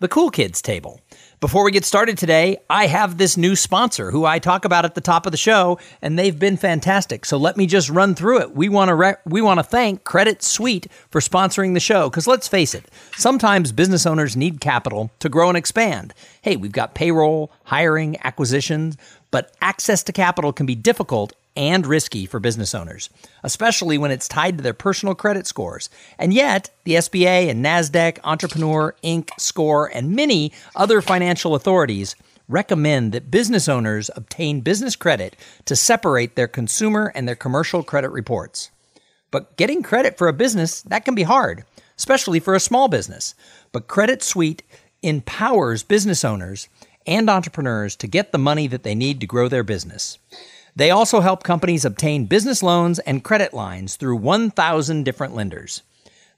[0.00, 0.98] the Cool Kids table.
[1.40, 4.94] Before we get started today, I have this new sponsor who I talk about at
[4.94, 7.26] the top of the show, and they've been fantastic.
[7.26, 8.54] So let me just run through it.
[8.54, 12.26] We want to re- we want to thank Credit Suite for sponsoring the show because
[12.26, 16.14] let's face it, sometimes business owners need capital to grow and expand.
[16.40, 18.96] Hey, we've got payroll, hiring, acquisitions,
[19.30, 23.10] but access to capital can be difficult and risky for business owners,
[23.42, 25.90] especially when it's tied to their personal credit scores.
[26.18, 32.16] And yet, the SBA and NASDAQ, Entrepreneur, Inc., SCORE, and many other financial authorities
[32.48, 35.36] recommend that business owners obtain business credit
[35.66, 38.70] to separate their consumer and their commercial credit reports.
[39.30, 41.64] But getting credit for a business, that can be hard,
[41.98, 43.34] especially for a small business.
[43.70, 44.62] But Credit Suite
[45.02, 46.70] empowers business owners
[47.06, 50.18] and entrepreneurs to get the money that they need to grow their business.
[50.76, 55.82] They also help companies obtain business loans and credit lines through 1,000 different lenders.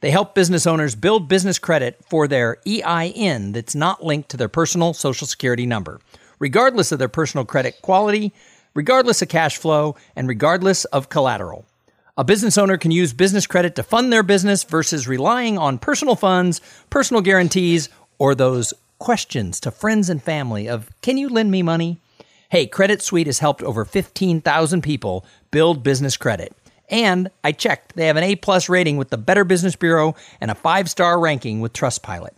[0.01, 4.49] They help business owners build business credit for their EIN that's not linked to their
[4.49, 6.01] personal social security number,
[6.41, 8.33] regardless of their personal credit quality,
[8.75, 11.65] regardless of cash flow, and regardless of collateral.
[12.17, 16.17] A business owner can use business credit to fund their business versus relying on personal
[16.17, 16.61] funds,
[16.91, 17.89] personal guarantees,
[18.19, 21.99] or those questions to friends and family of, can you lend me money?
[22.53, 26.55] Hey, Credit Suite has helped over 15,000 people build business credit.
[26.91, 30.51] And I checked, they have an A plus rating with the Better Business Bureau and
[30.51, 32.35] a five star ranking with Trustpilot.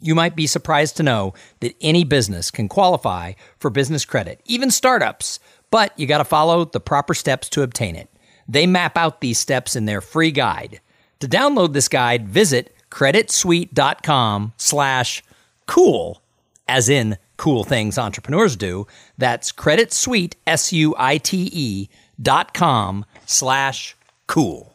[0.00, 4.72] You might be surprised to know that any business can qualify for business credit, even
[4.72, 5.38] startups,
[5.70, 8.08] but you got to follow the proper steps to obtain it.
[8.48, 10.80] They map out these steps in their free guide.
[11.20, 15.22] To download this guide, visit creditsuite.com slash
[15.66, 16.22] cool,
[16.66, 18.86] as in cool things entrepreneurs do.
[19.16, 21.88] That's credit suite, S U I T E
[22.20, 24.74] dot com slash cool.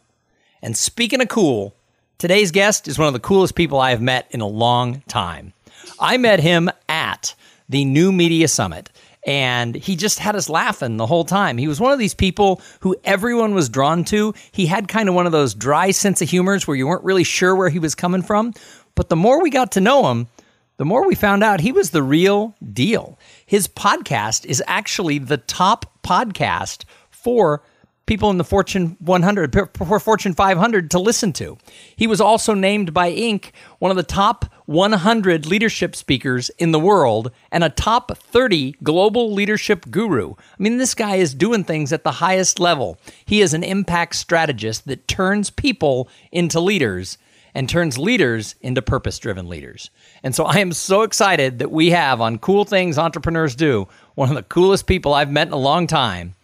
[0.60, 1.76] And speaking of cool,
[2.18, 5.52] today's guest is one of the coolest people I have met in a long time.
[6.00, 7.36] I met him at
[7.68, 8.90] the New Media Summit
[9.26, 11.56] and he just had us laughing the whole time.
[11.56, 14.34] He was one of these people who everyone was drawn to.
[14.52, 17.24] He had kind of one of those dry sense of humors where you weren't really
[17.24, 18.52] sure where he was coming from.
[18.94, 20.28] But the more we got to know him,
[20.76, 23.18] the more we found out he was the real deal.
[23.46, 27.62] His podcast is actually the top podcast for
[28.06, 31.56] people in the Fortune 100, for Fortune 500 to listen to.
[31.96, 33.50] He was also named by Inc.
[33.78, 39.32] one of the top 100 leadership speakers in the world and a top 30 global
[39.32, 40.34] leadership guru.
[40.36, 42.98] I mean, this guy is doing things at the highest level.
[43.24, 47.16] He is an impact strategist that turns people into leaders
[47.54, 49.90] and turns leaders into purpose driven leaders.
[50.22, 54.28] And so I am so excited that we have on Cool Things Entrepreneurs Do one
[54.28, 56.34] of the coolest people I've met in a long time,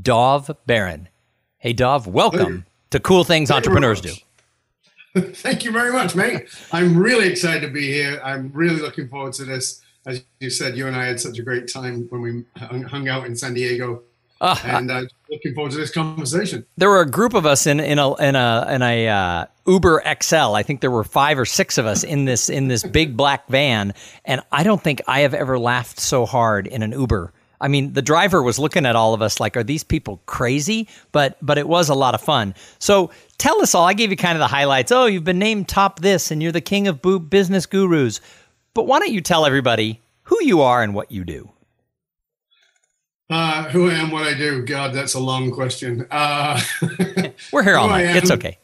[0.00, 1.08] Dov Baron.
[1.58, 2.64] Hey, Dov, welcome hey.
[2.90, 4.12] to Cool Things Thank Entrepreneurs Do.
[5.16, 6.46] Thank you very much, mate.
[6.72, 8.20] I'm really excited to be here.
[8.22, 9.80] I'm really looking forward to this.
[10.06, 12.44] As you said, you and I had such a great time when we
[12.86, 14.02] hung out in San Diego
[14.40, 16.66] uh, and uh, looking forward to this conversation.
[16.76, 20.02] There were a group of us in in a in a in a uh, Uber
[20.22, 20.54] XL.
[20.54, 23.48] I think there were five or six of us in this in this big black
[23.48, 27.32] van, and I don't think I have ever laughed so hard in an Uber.
[27.58, 30.88] I mean, the driver was looking at all of us like, "Are these people crazy?"
[31.12, 32.54] But but it was a lot of fun.
[32.78, 33.86] So tell us all.
[33.86, 34.92] I gave you kind of the highlights.
[34.92, 37.00] Oh, you've been named top this, and you're the king of
[37.30, 38.20] business gurus.
[38.74, 41.50] But why don't you tell everybody who you are and what you do?
[43.28, 44.64] Uh, who I am, what I do.
[44.64, 46.06] God, that's a long question.
[46.10, 46.60] Uh,
[47.52, 48.16] We're here all night.
[48.16, 48.58] It's okay.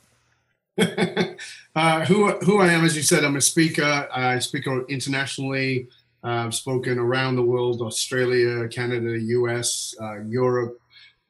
[1.75, 4.09] uh, who who I am, as you said, I'm a speaker.
[4.14, 5.88] I speak internationally.
[6.25, 10.81] Uh, I've spoken around the world: Australia, Canada, U.S., uh, Europe,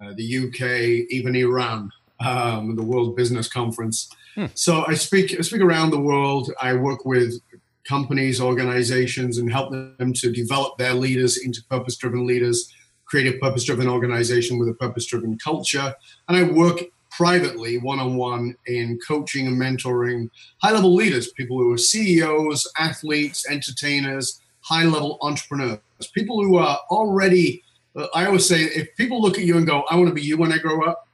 [0.02, 1.90] uh, the U.K., even Iran.
[2.20, 4.08] Um, the World Business Conference.
[4.36, 4.46] Hmm.
[4.54, 6.52] So I speak I speak around the world.
[6.60, 7.40] I work with
[7.84, 12.72] companies, organizations, and help them to develop their leaders into purpose driven leaders,
[13.12, 15.94] create a purpose driven organization with a purpose driven culture.
[16.28, 16.80] And I work
[17.10, 20.30] privately, one on one, in coaching and mentoring
[20.62, 25.78] high level leaders, people who are CEOs, athletes, entertainers, high level entrepreneurs,
[26.14, 27.62] people who are already.
[27.94, 30.22] Uh, I always say, if people look at you and go, I want to be
[30.22, 31.06] you when I grow up,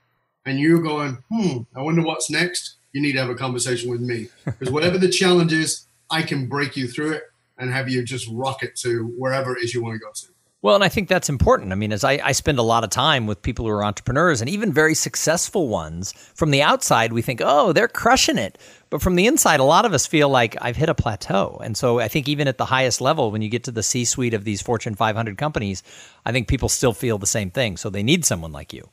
[0.46, 4.00] and you're going, hmm, I wonder what's next, you need to have a conversation with
[4.00, 4.28] me.
[4.44, 7.24] Because whatever the challenge is, I can break you through it
[7.58, 10.28] and have you just rock it to wherever it is you want to go to.
[10.60, 11.70] Well, and I think that's important.
[11.70, 14.40] I mean, as I, I, spend a lot of time with people who are entrepreneurs
[14.40, 18.58] and even very successful ones, from the outside, we think, oh, they're crushing it.
[18.90, 21.60] But from the inside, a lot of us feel like I've hit a plateau.
[21.62, 24.04] And so I think even at the highest level, when you get to the C
[24.04, 25.84] suite of these Fortune 500 companies,
[26.26, 27.76] I think people still feel the same thing.
[27.76, 28.88] So they need someone like you.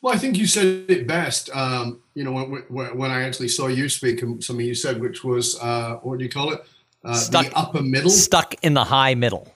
[0.00, 1.50] Well, I think you said it best.
[1.54, 5.24] Um, you know, when, when, I actually saw you speak, and something you said, which
[5.24, 6.64] was, uh, what do you call it?
[7.04, 8.10] Uh, stuck, the upper middle.
[8.10, 9.52] Stuck in the high middle.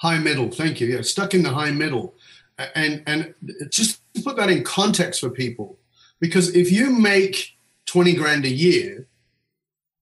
[0.00, 0.50] High middle.
[0.50, 0.86] Thank you.
[0.86, 2.14] Yeah, stuck in the high middle,
[2.74, 3.34] and and
[3.70, 5.78] just to put that in context for people,
[6.20, 7.56] because if you make
[7.86, 9.06] twenty grand a year,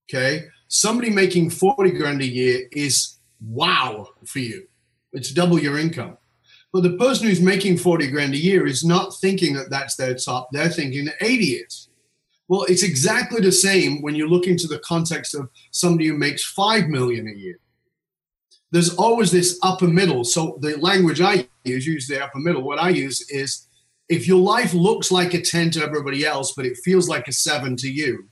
[0.09, 4.69] okay, somebody making forty grand a year is wow for you.
[5.13, 6.17] It's double your income.
[6.73, 10.15] But the person who's making 40 grand a year is not thinking that that's their
[10.15, 10.49] top.
[10.53, 11.89] They're thinking that 80 is.
[12.47, 16.45] Well, it's exactly the same when you look into the context of somebody who makes
[16.45, 17.59] 5 million a year.
[18.71, 20.25] There's always this upper middle.
[20.25, 22.63] So the language I use, use the upper middle.
[22.63, 23.67] What I use is
[24.09, 27.33] if your life looks like a 10 to everybody else, but it feels like a
[27.33, 28.29] seven to you,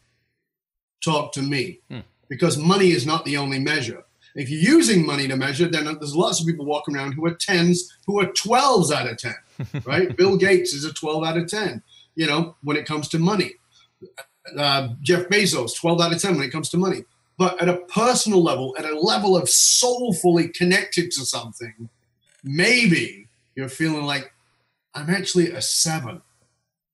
[1.05, 1.81] talk to me.
[1.91, 2.01] Hmm.
[2.29, 4.03] Because money is not the only measure.
[4.35, 7.35] If you're using money to measure, then there's lots of people walking around who are
[7.35, 9.35] 10s, who are 12s out of 10,
[9.85, 10.15] right?
[10.15, 11.83] Bill Gates is a 12 out of 10,
[12.17, 13.53] you know, when it comes to money.
[14.59, 17.05] Uh, Jeff Bezos, 12 out of 10 when it comes to money.
[17.39, 21.91] But at a personal level, at a level of soulfully connected to something,
[22.43, 24.33] maybe you're feeling like,
[24.95, 26.23] I'm actually a seven.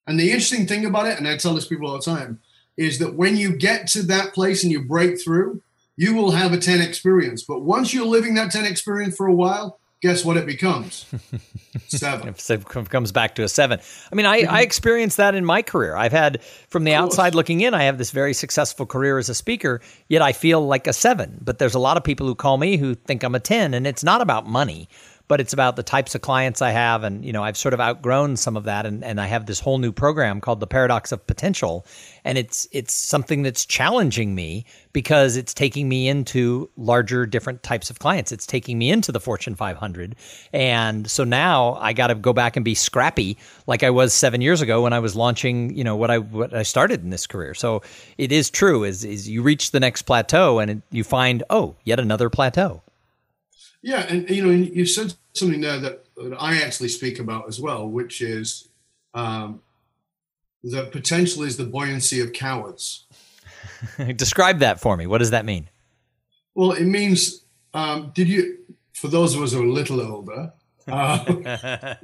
[0.07, 2.41] And the interesting thing about it, and I tell this people all the time,
[2.77, 5.63] is that when you get to that place and you break through,
[5.97, 7.45] you will have a 10 experience.
[7.45, 11.07] But once you're living that 10 experience for a while, guess what it becomes?
[11.87, 12.35] Seven.
[12.37, 13.81] it comes back to a seven.
[14.11, 14.57] I mean, I, I mm-hmm.
[14.57, 15.95] experienced that in my career.
[15.95, 19.35] I've had, from the outside looking in, I have this very successful career as a
[19.35, 21.39] speaker, yet I feel like a seven.
[21.41, 23.87] But there's a lot of people who call me who think I'm a 10, and
[23.87, 24.89] it's not about money
[25.33, 27.05] but it's about the types of clients I have.
[27.05, 28.85] And, you know, I've sort of outgrown some of that.
[28.85, 31.87] And, and I have this whole new program called the Paradox of Potential.
[32.23, 37.89] And it's, it's something that's challenging me because it's taking me into larger, different types
[37.89, 38.31] of clients.
[38.31, 40.17] It's taking me into the Fortune 500.
[40.53, 44.43] And so now I got to go back and be scrappy like I was seven
[44.43, 47.27] years ago when I was launching, you know, what I, what I started in this
[47.27, 47.55] career.
[47.55, 47.81] So
[48.19, 51.77] it is true is, is you reach the next plateau and it, you find, oh,
[51.85, 52.83] yet another plateau.
[53.83, 57.61] Yeah, and you know, you said something there that, that I actually speak about as
[57.61, 58.69] well, which is
[59.13, 59.61] um,
[60.63, 63.07] that potential is the buoyancy of cowards.
[64.17, 65.07] Describe that for me.
[65.07, 65.69] What does that mean?
[66.55, 67.43] Well, it means,
[67.75, 68.59] um, did you,
[68.93, 70.53] for those of us who are a little older,
[70.87, 71.95] uh,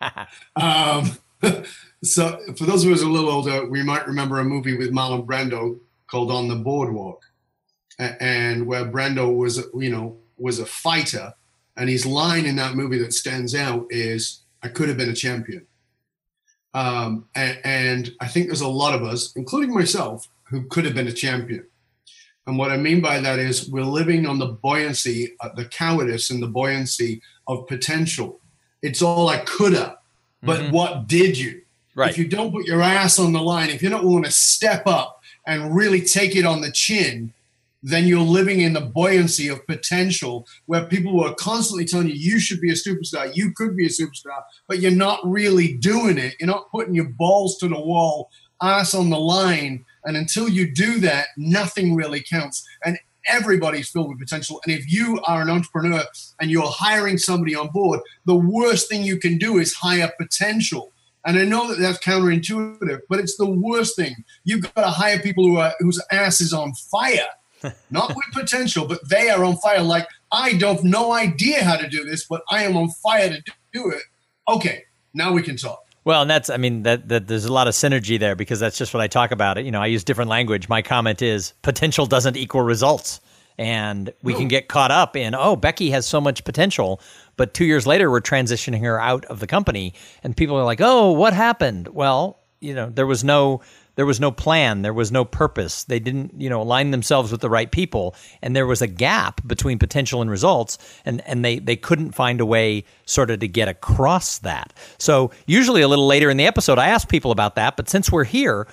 [0.56, 1.18] um,
[2.02, 4.76] so for those of us who are a little older, we might remember a movie
[4.76, 7.24] with Marlon Brando called On the Boardwalk,
[7.98, 11.34] and where Brando was, you know, was a fighter,
[11.76, 15.14] and his line in that movie that stands out is, "I could have been a
[15.14, 15.66] champion."
[16.74, 20.94] Um, and, and I think there's a lot of us, including myself, who could have
[20.94, 21.66] been a champion.
[22.46, 26.30] And what I mean by that is we're living on the buoyancy, uh, the cowardice
[26.30, 28.40] and the buoyancy of potential.
[28.82, 29.98] It's all I coulda,
[30.42, 30.72] but mm-hmm.
[30.72, 31.62] what did you?
[31.94, 32.10] Right.
[32.10, 34.86] If you don't put your ass on the line, if you're not willing to step
[34.86, 37.32] up and really take it on the chin,
[37.82, 42.38] then you're living in the buoyancy of potential where people are constantly telling you you
[42.38, 46.36] should be a superstar, you could be a superstar, but you're not really doing it.
[46.38, 48.30] You're not putting your balls to the wall,
[48.62, 49.84] ass on the line.
[50.04, 52.64] And until you do that, nothing really counts.
[52.84, 52.98] And
[53.28, 54.60] everybody's filled with potential.
[54.64, 56.04] And if you are an entrepreneur
[56.40, 60.92] and you're hiring somebody on board, the worst thing you can do is hire potential.
[61.24, 64.24] And I know that that's counterintuitive, but it's the worst thing.
[64.42, 67.28] You've got to hire people who are whose ass is on fire
[67.90, 69.82] not with potential, but they are on fire.
[69.82, 73.42] Like, I don't no idea how to do this, but I am on fire to
[73.72, 74.02] do it.
[74.48, 75.80] Okay, now we can talk.
[76.04, 78.76] Well, and that's, I mean, that, that there's a lot of synergy there because that's
[78.76, 79.58] just what I talk about.
[79.58, 80.68] It, you know, I use different language.
[80.68, 83.20] My comment is potential doesn't equal results,
[83.56, 87.00] and we can get caught up in, oh, Becky has so much potential,
[87.36, 90.80] but two years later we're transitioning her out of the company, and people are like,
[90.80, 91.86] oh, what happened?
[91.88, 93.60] Well, you know, there was no
[93.94, 95.84] there was no plan, there was no purpose.
[95.84, 99.46] They didn't, you know, align themselves with the right people, and there was a gap
[99.46, 103.48] between potential and results, and and they they couldn't find a way sort of to
[103.48, 104.72] get across that.
[104.98, 108.10] So usually a little later in the episode, I ask people about that, but since
[108.10, 108.66] we're here,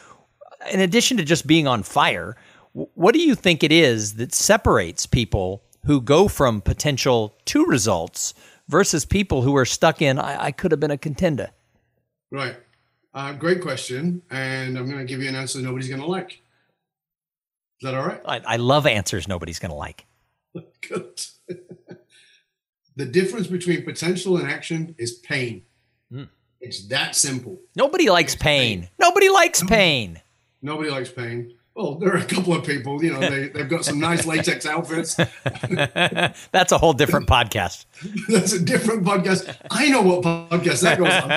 [0.72, 2.38] in addition to just being on fire,
[2.74, 8.34] what do you think it is that separates people who go from potential to results
[8.68, 11.50] versus people who are stuck in I, I could have been a contender?
[12.32, 12.56] Right.
[13.14, 16.34] Uh, great question, and I'm going to give you an answer nobody's going to like.
[16.34, 18.22] Is that all right?
[18.26, 20.06] I, I love answers nobody's going to like.
[20.88, 21.22] Good.
[22.96, 25.64] the difference between potential and action is pain.
[26.14, 26.28] Mm.
[26.62, 27.58] It's that simple.
[27.76, 28.82] Nobody likes pain.
[28.82, 28.90] pain.
[29.00, 30.22] Nobody likes pain.
[30.62, 31.54] Nobody likes pain.
[31.80, 34.66] Well, there are a couple of people, you know, they, they've got some nice latex
[34.66, 35.16] outfits.
[36.52, 37.86] That's a whole different podcast.
[38.28, 39.56] That's a different podcast.
[39.72, 41.30] I know what podcast that goes on.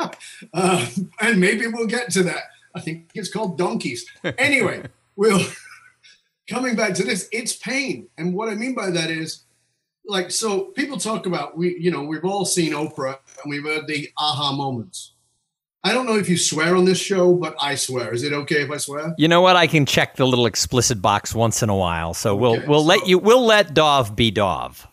[0.00, 0.18] But,
[0.52, 0.86] uh,
[1.20, 2.42] and maybe we'll get to that.
[2.74, 4.04] I think it's called Donkeys.
[4.36, 4.82] Anyway,
[5.14, 5.46] we'll
[6.50, 8.08] coming back to this, it's pain.
[8.18, 9.44] And what I mean by that is
[10.06, 13.86] like so people talk about we you know, we've all seen Oprah and we've heard
[13.86, 15.12] the aha moments
[15.86, 18.12] I don't know if you swear on this show, but I swear.
[18.12, 19.14] Is it okay if I swear?
[19.18, 19.54] You know what?
[19.54, 22.12] I can check the little explicit box once in a while.
[22.12, 24.84] So okay, we'll we'll so, let you we'll let Dov be Dov.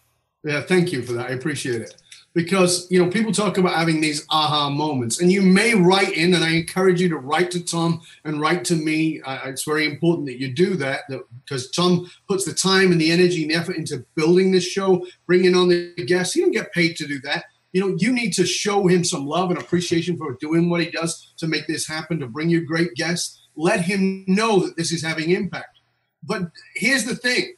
[0.43, 1.31] Yeah, thank you for that.
[1.31, 1.95] I appreciate it.
[2.35, 6.35] Because you know, people talk about having these aha moments, and you may write in,
[6.35, 9.19] and I encourage you to write to Tom and write to me.
[9.21, 13.01] Uh, it's very important that you do that, that, because Tom puts the time and
[13.01, 16.35] the energy and the effort into building this show, bringing on the guests.
[16.35, 19.25] He don't get paid to do that you know, you need to show him some
[19.25, 22.65] love and appreciation for doing what he does to make this happen, to bring you
[22.65, 23.41] great guests.
[23.55, 25.79] Let him know that this is having impact.
[26.21, 26.43] But
[26.75, 27.55] here's the thing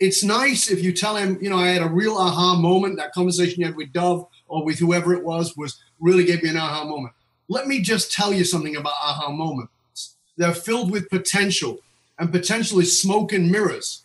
[0.00, 2.96] it's nice if you tell him, you know, I had a real aha moment.
[2.96, 6.48] That conversation you had with Dov or with whoever it was was really gave me
[6.50, 7.12] an aha moment.
[7.48, 10.16] Let me just tell you something about aha moments.
[10.36, 11.78] They're filled with potential,
[12.18, 14.04] and potential is smoke and mirrors.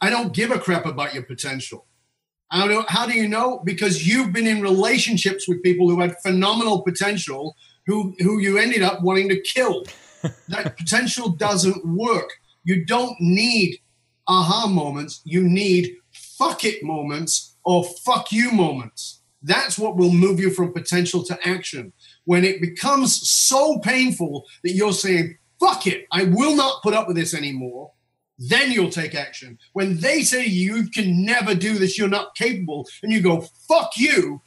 [0.00, 1.86] I don't give a crap about your potential.
[2.52, 3.62] How do, how do you know?
[3.64, 7.56] Because you've been in relationships with people who had phenomenal potential,
[7.86, 9.84] who who you ended up wanting to kill.
[10.48, 12.28] that potential doesn't work.
[12.62, 13.78] You don't need
[14.28, 15.22] aha moments.
[15.24, 19.22] You need fuck it moments or fuck you moments.
[19.42, 21.92] That's what will move you from potential to action.
[22.24, 27.08] When it becomes so painful that you're saying, fuck it, I will not put up
[27.08, 27.92] with this anymore
[28.38, 29.58] then you'll take action.
[29.72, 33.92] When they say you can never do this, you're not capable, and you go, fuck
[33.96, 34.42] you,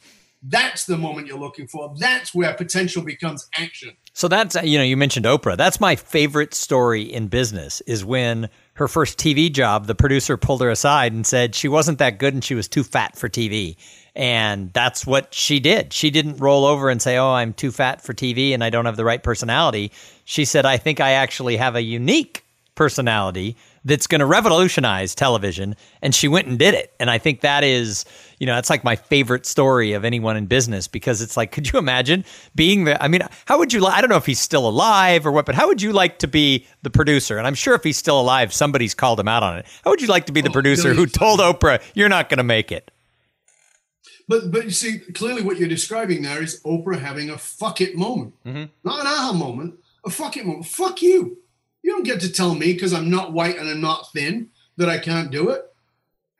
[0.48, 1.94] that's the moment you're looking for.
[1.98, 3.96] That's where potential becomes action.
[4.12, 5.56] So that's, uh, you know, you mentioned Oprah.
[5.56, 10.60] That's my favorite story in business is when her first TV job, the producer pulled
[10.60, 13.76] her aside and said she wasn't that good and she was too fat for TV.
[14.14, 15.92] And that's what she did.
[15.92, 18.86] She didn't roll over and say, Oh, I'm too fat for TV and I don't
[18.86, 19.92] have the right personality.
[20.24, 25.76] She said, I think I actually have a unique personality that's going to revolutionize television
[26.02, 26.92] and she went and did it.
[27.00, 28.04] And i think that is
[28.38, 31.72] you know that's like my favorite story of anyone in business because it's like could
[31.72, 32.24] you imagine
[32.54, 35.24] being the i mean how would you like i don't know if he's still alive
[35.24, 37.38] or what but how would you like to be the producer?
[37.38, 39.66] And i'm sure if he's still alive somebody's called him out on it.
[39.84, 42.38] How would you like to be the oh, producer who told oprah you're not going
[42.38, 42.90] to make it
[44.28, 47.96] but but you see clearly what you're describing there is oprah having a fuck it
[47.96, 48.34] moment.
[48.44, 48.64] Mm-hmm.
[48.84, 50.66] not an aha moment a fuck it moment.
[50.66, 51.38] Fuck you
[51.86, 54.88] you don't get to tell me because I'm not white and I'm not thin that
[54.88, 55.62] I can't do it.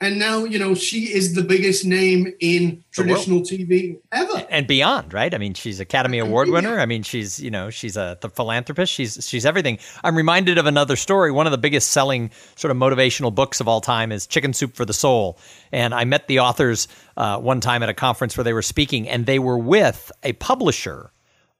[0.00, 4.44] And now, you know, she is the biggest name in traditional TV ever.
[4.50, 5.32] And beyond, right?
[5.32, 6.80] I mean, she's Academy Award winner.
[6.80, 8.92] I mean, she's, you know, she's a the philanthropist.
[8.92, 9.78] She's she's everything.
[10.02, 11.30] I'm reminded of another story.
[11.30, 14.74] One of the biggest selling sort of motivational books of all time is Chicken Soup
[14.74, 15.38] for the Soul.
[15.70, 19.08] And I met the authors uh, one time at a conference where they were speaking,
[19.08, 21.12] and they were with a publisher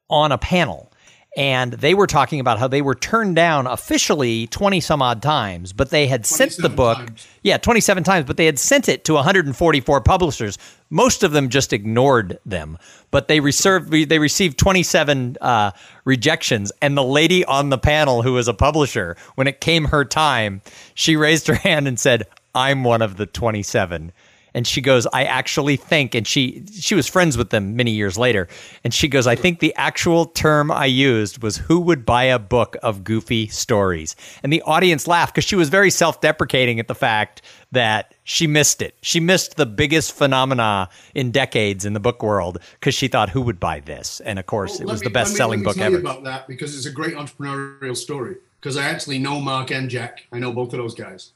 [0.09, 0.91] on a panel
[1.37, 5.71] and they were talking about how they were turned down officially 20 some odd times
[5.71, 7.27] but they had sent the book times.
[7.43, 10.57] yeah 27 times but they had sent it to 144 publishers.
[10.89, 12.77] Most of them just ignored them
[13.11, 15.71] but they reserved they received 27 uh,
[16.03, 16.71] rejections.
[16.81, 20.61] And the lady on the panel who was a publisher when it came her time
[20.95, 22.23] she raised her hand and said
[22.55, 24.11] i'm one of the 27
[24.53, 28.17] and she goes i actually think and she she was friends with them many years
[28.17, 28.47] later.
[28.83, 32.39] And she goes i think the actual term i used was who would buy a
[32.39, 34.15] book of goofy stories.
[34.43, 38.81] And the audience laughed because she was very self-deprecating at the fact that she missed
[38.81, 38.95] it.
[39.01, 43.41] She missed the biggest phenomena in decades in the book world because she thought who
[43.41, 44.21] would buy this?
[44.21, 45.97] And of course well, it was me, the best-selling book ever.
[45.97, 50.25] about that because it's a great entrepreneurial story because i actually know mark and jack.
[50.31, 51.33] I know both of those guys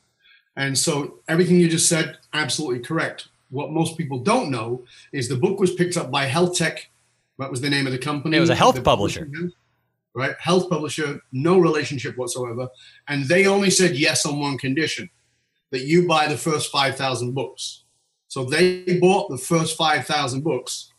[0.55, 3.27] and so everything you just said, absolutely correct.
[3.49, 6.89] What most people don't know is the book was picked up by Health Tech.
[7.37, 8.37] What was the name of the company?
[8.37, 9.29] It was a health publisher.
[10.13, 10.35] right?
[10.39, 12.69] Health publisher, no relationship whatsoever.
[13.07, 15.09] And they only said yes on one condition
[15.71, 17.83] that you buy the first 5,000 books.
[18.27, 20.91] So they bought the first 5,000 books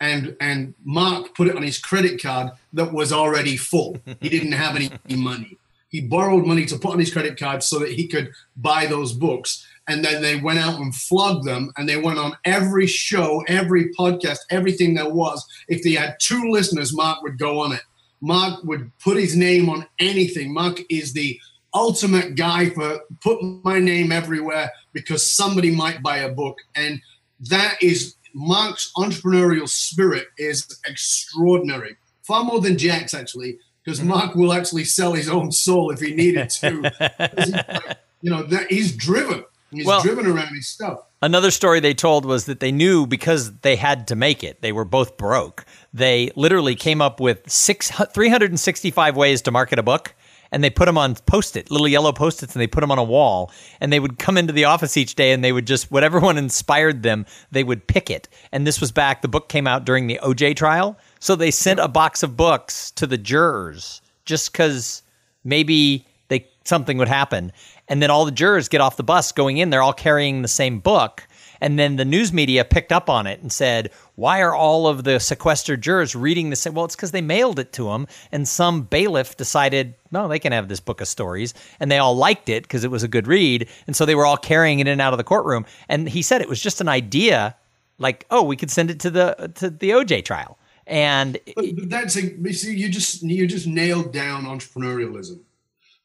[0.00, 3.96] and and Mark put it on his credit card that was already full.
[4.20, 5.58] He didn't have any money.
[5.96, 9.14] He borrowed money to put on his credit card so that he could buy those
[9.14, 9.66] books.
[9.88, 13.94] And then they went out and flogged them and they went on every show, every
[13.94, 15.42] podcast, everything there was.
[15.68, 17.80] If they had two listeners, Mark would go on it.
[18.20, 20.52] Mark would put his name on anything.
[20.52, 21.40] Mark is the
[21.72, 26.58] ultimate guy for put my name everywhere because somebody might buy a book.
[26.74, 27.00] And
[27.48, 34.08] that is Mark's entrepreneurial spirit is extraordinary, far more than Jack's actually, because mm-hmm.
[34.08, 37.96] Mark will actually sell his own soul if he needed to.
[38.20, 39.44] you know, that he's driven.
[39.70, 41.00] He's well, driven around his stuff.
[41.22, 44.60] Another story they told was that they knew because they had to make it.
[44.60, 45.64] They were both broke.
[45.94, 50.14] They literally came up with six, 365 ways to market a book
[50.52, 53.04] and they put them on post-it, little yellow post-its, and they put them on a
[53.04, 53.50] wall.
[53.80, 56.38] And they would come into the office each day, and they would just whatever one
[56.38, 58.28] inspired them, they would pick it.
[58.52, 59.22] And this was back.
[59.22, 62.92] The book came out during the OJ trial, so they sent a box of books
[62.92, 65.02] to the jurors just because
[65.42, 67.50] maybe they something would happen.
[67.88, 69.70] And then all the jurors get off the bus going in.
[69.70, 71.26] They're all carrying the same book.
[71.60, 75.02] And then the news media picked up on it and said, why are all of
[75.02, 76.64] the sequestered jurors reading this?
[76.64, 80.52] Well, it's because they mailed it to them, and some bailiff decided, no, they can
[80.52, 81.54] have this book of stories.
[81.80, 83.68] And they all liked it because it was a good read.
[83.88, 85.66] And so they were all carrying it in and out of the courtroom.
[85.88, 87.56] And he said it was just an idea
[87.98, 90.58] like, oh, we could send it to the to the OJ trial.
[90.86, 95.40] And but, but that's a, see, you just you just nailed down entrepreneurialism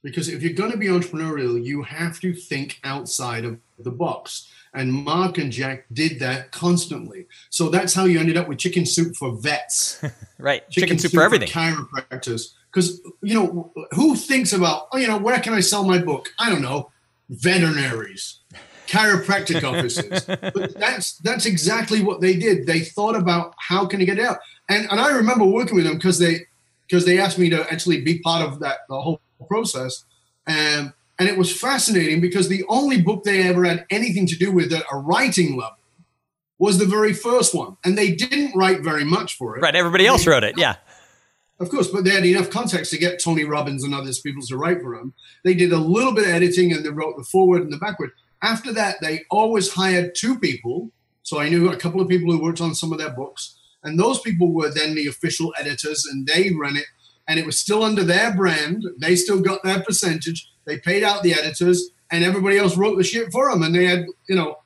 [0.04, 4.52] because if you're going to be entrepreneurial, you have to think outside of the box.
[4.74, 7.28] And Mark and Jack did that constantly.
[7.50, 10.02] So that's how you ended up with chicken soup for vets.
[10.40, 10.68] right.
[10.70, 11.50] Chicken, chicken soup, soup, for everything.
[11.50, 12.54] For chiropractors.
[12.72, 16.30] Because, you know, who thinks about, oh, you know, where can I sell my book?
[16.40, 16.90] I don't know.
[17.30, 18.38] Veterinaries,
[18.88, 20.24] chiropractic offices.
[20.26, 22.66] but that's that's exactly what they did.
[22.66, 24.40] They thought about how can I get out.
[24.72, 26.48] And and I remember working with them because they
[26.88, 30.06] because they asked me to actually be part of that the whole process.
[30.48, 34.52] And and it was fascinating because the only book they ever had anything to do
[34.52, 35.78] with at a writing level
[36.58, 37.78] was the very first one.
[37.84, 39.62] And they didn't write very much for it.
[39.62, 39.76] Right.
[39.76, 40.58] Everybody else wrote it.
[40.58, 40.76] Yeah.
[41.60, 44.58] Of course, but they had enough context to get Tony Robbins and others people to
[44.58, 45.14] write for them.
[45.44, 48.12] They did a little bit of editing and they wrote the forward and the backward.
[48.42, 50.92] After that, they always hired two people.
[51.22, 53.60] So I knew a couple of people who worked on some of their books.
[53.84, 56.86] And those people were then the official editors and they ran it.
[57.28, 58.86] And it was still under their brand.
[59.00, 63.04] They still got their percentage they paid out the editors, and everybody else wrote the
[63.04, 63.64] shit for them.
[63.64, 64.58] And they had, you know,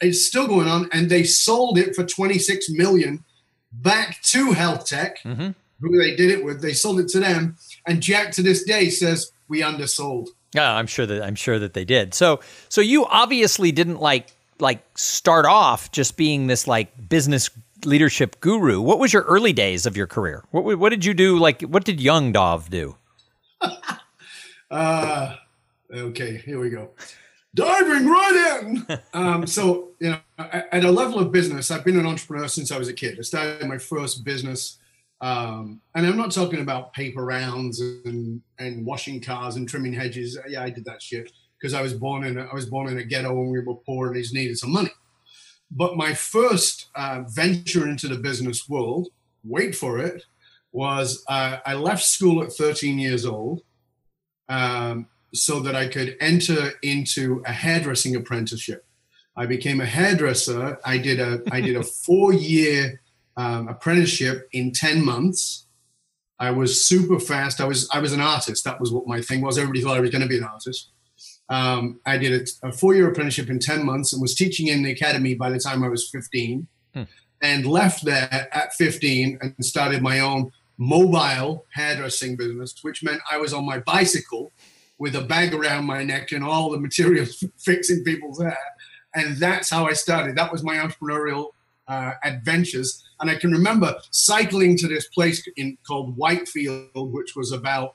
[0.00, 0.88] it's still going on.
[0.92, 3.24] And they sold it for 26 million
[3.72, 5.50] back to Health Tech, mm-hmm.
[5.80, 6.60] who they did it with.
[6.60, 7.56] They sold it to them.
[7.86, 10.28] And Jack to this day says we undersold.
[10.54, 12.14] Yeah, I'm sure that I'm sure that they did.
[12.14, 17.50] So so you obviously didn't like like start off just being this like business
[17.84, 18.80] leadership guru.
[18.80, 20.44] What was your early days of your career?
[20.50, 21.38] What what did you do?
[21.38, 22.96] Like what did young Dov do?
[24.70, 25.36] Uh,
[25.94, 26.90] okay, here we go.
[27.54, 28.86] Diving right in.
[29.14, 32.78] um, so, you know, at a level of business, I've been an entrepreneur since I
[32.78, 33.18] was a kid.
[33.18, 34.78] I started my first business.
[35.22, 40.38] Um, and I'm not talking about paper rounds and, and washing cars and trimming hedges.
[40.46, 42.98] Yeah, I did that shit because I was born in a, I was born in
[42.98, 44.90] a ghetto when we were poor and just needed some money.
[45.70, 49.08] But my first uh, venture into the business world,
[49.44, 50.24] wait for it,
[50.72, 53.62] was uh, I left school at 13 years old
[54.48, 58.84] um, so that I could enter into a hairdressing apprenticeship.
[59.36, 60.78] I became a hairdresser.
[60.84, 63.00] I did a I did a four year
[63.36, 65.66] um, apprenticeship in ten months.
[66.38, 67.60] I was super fast.
[67.60, 68.64] I was I was an artist.
[68.64, 69.58] That was what my thing was.
[69.58, 70.90] Everybody thought I was going to be an artist.
[71.48, 74.82] Um, I did a, a four year apprenticeship in ten months and was teaching in
[74.82, 77.04] the academy by the time I was fifteen, hmm.
[77.42, 83.38] and left there at fifteen and started my own mobile hairdressing business, which meant I
[83.38, 84.52] was on my bicycle
[84.98, 88.58] with a bag around my neck and all the materials fixing people's hair.
[89.14, 90.36] And that's how I started.
[90.36, 91.50] That was my entrepreneurial
[91.88, 93.04] uh, adventures.
[93.20, 97.94] And I can remember cycling to this place in called Whitefield, which was about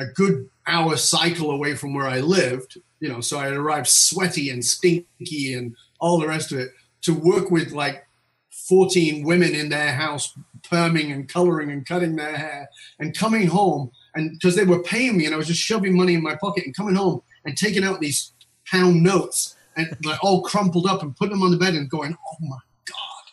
[0.00, 2.78] a good hour cycle away from where I lived.
[3.00, 6.70] You know, so I arrived sweaty and stinky and all the rest of it
[7.02, 8.06] to work with like
[8.50, 13.90] 14 women in their house perming and coloring and cutting their hair and coming home
[14.14, 16.64] and because they were paying me and I was just shoving money in my pocket
[16.64, 18.32] and coming home and taking out these
[18.66, 22.16] pound notes and like all crumpled up and putting them on the bed and going,
[22.30, 22.58] oh my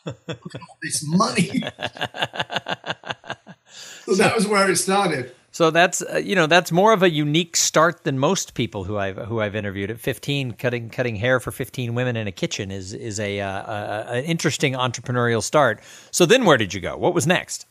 [0.06, 1.60] God, look at all this money.
[4.06, 5.36] so that was where it started.
[5.58, 9.00] So that's uh, you know that's more of a unique start than most people who
[9.00, 9.90] I've who I've interviewed.
[9.90, 13.64] At 15, cutting cutting hair for 15 women in a kitchen is is a, uh,
[13.64, 15.82] a an interesting entrepreneurial start.
[16.12, 16.96] So then, where did you go?
[16.96, 17.66] What was next?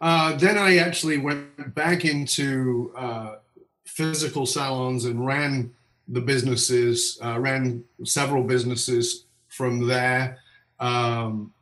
[0.00, 3.38] Uh, then I actually went back into uh,
[3.84, 5.72] physical salons and ran
[6.06, 10.38] the businesses, uh, ran several businesses from there.
[10.78, 11.52] Um,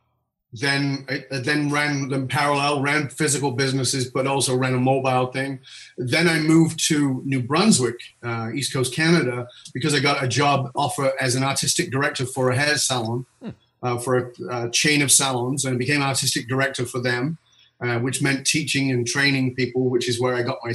[0.55, 5.59] then I then ran them parallel, ran physical businesses, but also ran a mobile thing.
[5.99, 10.71] Then I moved to New Brunswick, uh, East Coast Canada, because I got a job
[10.77, 13.51] offer as an artistic director for a hair salon, hmm.
[13.83, 17.37] uh, for a, a, chain of salons, and became artistic director for them,
[17.81, 20.73] uh, which meant teaching and training people, which is where I got my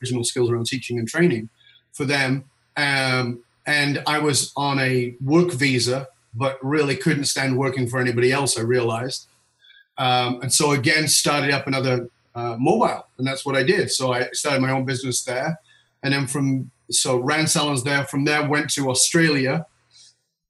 [0.00, 1.50] original skills around teaching and training
[1.92, 2.44] for them.
[2.78, 8.32] Um, and I was on a work visa but really couldn't stand working for anybody
[8.32, 9.26] else, I realized.
[9.98, 13.90] Um, and so again, started up another uh, mobile, and that's what I did.
[13.90, 15.58] So I started my own business there.
[16.02, 18.04] And then from, so ran salons there.
[18.04, 19.66] From there, went to Australia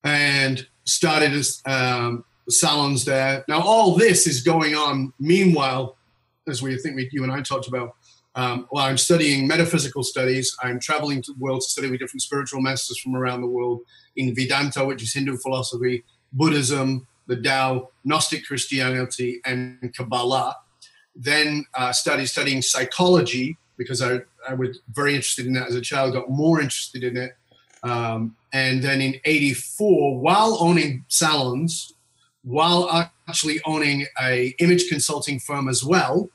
[0.05, 3.45] and started um, salons there.
[3.49, 5.13] Now, all this is going on.
[5.19, 5.97] Meanwhile,
[6.49, 7.97] as we think we, you and I talked about,
[8.35, 10.57] um, well, I'm studying metaphysical studies.
[10.63, 13.81] I'm traveling to the world to study with different spiritual masters from around the world
[14.17, 20.57] in Vedanta, which is Hindu philosophy, Buddhism, the Tao, Gnostic Christianity, and Kabbalah.
[21.17, 25.81] Then uh, studied studying psychology because I, I was very interested in that as a
[25.81, 27.33] child, got more interested in it.
[27.83, 31.95] Um, and then in 84, while owning salons,
[32.43, 36.29] while actually owning a image consulting firm as well,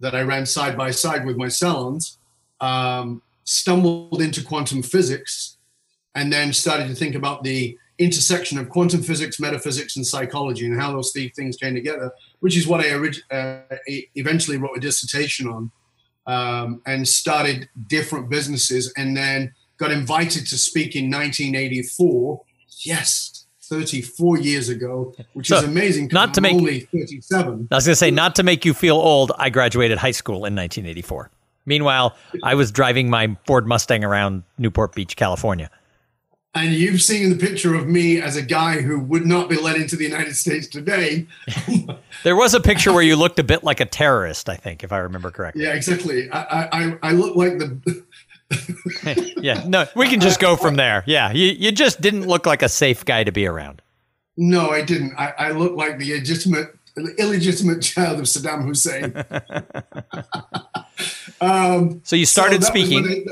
[0.00, 2.18] that I ran side by side with my salons,
[2.60, 5.56] um, stumbled into quantum physics
[6.14, 10.80] and then started to think about the intersection of quantum physics, metaphysics, and psychology, and
[10.80, 12.90] how those three things came together, which is what I
[13.30, 13.60] uh,
[14.14, 15.70] eventually wrote a dissertation on,
[16.26, 22.42] um, and started different businesses, and then got invited to speak in 1984.
[22.84, 26.08] Yes, 34 years ago, which so, is amazing.
[26.12, 27.68] Not to I'm make only 37.
[27.70, 29.32] I was going to say, not to make you feel old.
[29.38, 31.30] I graduated high school in 1984.
[31.66, 35.70] Meanwhile, I was driving my Ford Mustang around Newport Beach, California
[36.54, 39.76] and you've seen the picture of me as a guy who would not be let
[39.76, 41.26] into the United States today.
[42.24, 44.92] there was a picture where you looked a bit like a terrorist, I think, if
[44.92, 45.64] I remember correctly.
[45.64, 46.30] Yeah, exactly.
[46.30, 48.04] I I, I look like the.
[49.42, 51.04] Yeah, no, we can just go from there.
[51.06, 53.82] Yeah, you you just didn't look like a safe guy to be around.
[54.36, 55.14] No, I didn't.
[55.18, 56.74] I, I look like the illegitimate
[57.18, 59.14] illegitimate child of Saddam Hussein.
[61.40, 63.28] um, so you started so speaking.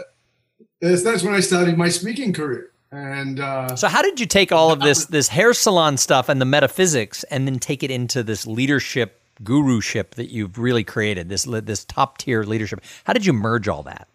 [0.82, 2.70] I, that's when I started my speaking career.
[2.92, 6.40] And uh, so, how did you take all of this this hair salon stuff and
[6.40, 11.44] the metaphysics, and then take it into this leadership guruship that you've really created this
[11.44, 12.82] this top tier leadership?
[13.04, 14.08] How did you merge all that?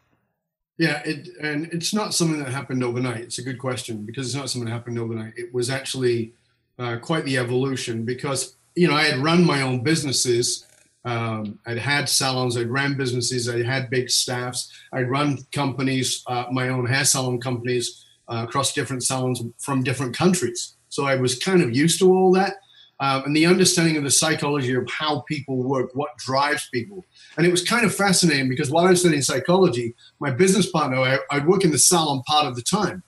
[0.77, 3.21] Yeah, it, and it's not something that happened overnight.
[3.21, 5.33] It's a good question because it's not something that happened overnight.
[5.37, 6.33] It was actually
[6.79, 10.65] uh, quite the evolution because you know I had run my own businesses.
[11.03, 16.45] Um, I'd had salons, I'd ran businesses, I had big staffs, I'd run companies, uh,
[16.51, 20.75] my own hair salon companies uh, across different salons from different countries.
[20.89, 22.53] So I was kind of used to all that.
[23.01, 27.03] Um, and the understanding of the psychology of how people work, what drives people.
[27.35, 30.99] And it was kind of fascinating because while I was studying psychology, my business partner,
[30.99, 33.01] I, I'd work in the salon part of the time.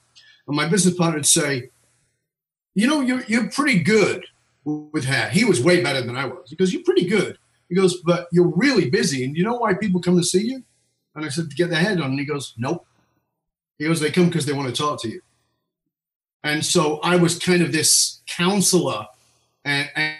[0.48, 1.70] And my business partner would say,
[2.74, 4.26] You know, you're, you're pretty good
[4.66, 5.30] with hair.
[5.30, 6.50] He was way better than I was.
[6.50, 7.38] He goes, You're pretty good.
[7.70, 9.24] He goes, But you're really busy.
[9.24, 10.64] And you know why people come to see you?
[11.16, 12.10] And I said, To get their head on.
[12.12, 12.86] And he goes, Nope.
[13.78, 15.22] He goes, they come because they want to talk to you.
[16.44, 19.08] And so I was kind of this counselor,
[19.66, 20.16] and, and,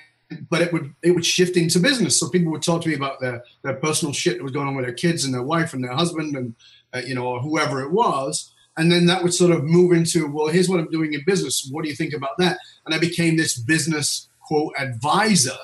[0.50, 2.20] but it would it would shift into business.
[2.20, 4.76] So people would talk to me about their their personal shit that was going on
[4.76, 6.56] with their kids and their wife and their husband and
[6.94, 8.52] uh, you know or whoever it was.
[8.76, 11.70] And then that would sort of move into, well, here's what I'm doing in business.
[11.70, 12.58] What do you think about that?
[12.88, 15.58] And I became this business quote advisor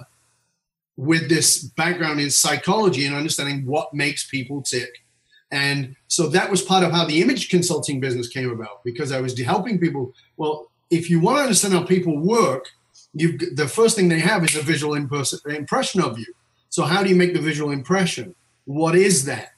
[0.96, 4.92] with this background in psychology and understanding what makes people tick
[5.52, 9.22] and so that was part of how the image consulting business came about because I
[9.22, 10.14] was helping people.
[10.38, 12.70] Well, if you want to understand how people work,
[13.14, 16.34] you the first thing they have is a visual impression of you.
[16.70, 18.36] So how do you make the visual impression?
[18.66, 19.54] What is that?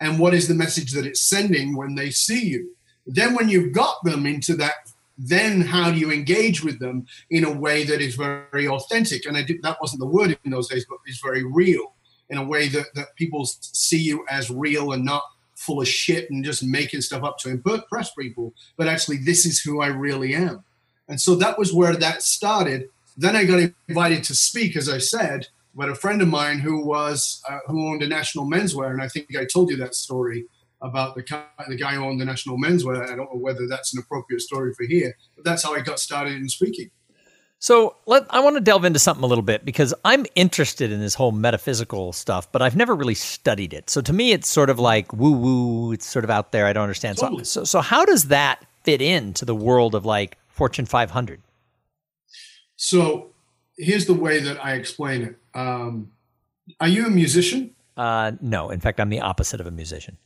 [0.00, 2.74] And what is the message that it's sending when they see you?
[3.06, 4.74] Then when you've got them into that,
[5.18, 9.26] then how do you engage with them in a way that is very authentic?
[9.26, 11.94] And I did, that wasn't the word in those days, but is very real
[12.30, 15.22] in a way that, that people see you as real and not
[15.54, 19.60] full of shit and just making stuff up to impress people, but actually, this is
[19.60, 20.64] who I really am.
[21.08, 22.88] And so that was where that started.
[23.16, 26.84] Then I got invited to speak, as I said, but a friend of mine who
[26.84, 30.46] was uh, who owned a national menswear, and I think I told you that story
[30.80, 33.02] about the guy, the guy who owned the national menswear.
[33.04, 35.98] I don't know whether that's an appropriate story for here, but that's how I got
[35.98, 36.90] started in speaking.
[37.58, 41.00] So let I want to delve into something a little bit because I'm interested in
[41.00, 43.88] this whole metaphysical stuff, but I've never really studied it.
[43.88, 45.92] So to me, it's sort of like woo woo.
[45.92, 46.66] It's sort of out there.
[46.66, 47.18] I don't understand.
[47.18, 47.44] Totally.
[47.44, 51.40] So, so so how does that fit into the world of like Fortune 500?
[52.82, 53.30] So
[53.78, 55.36] here's the way that I explain it.
[55.54, 56.10] Um,
[56.80, 57.76] are you a musician?
[57.96, 58.70] Uh, no.
[58.70, 60.16] In fact, I'm the opposite of a musician.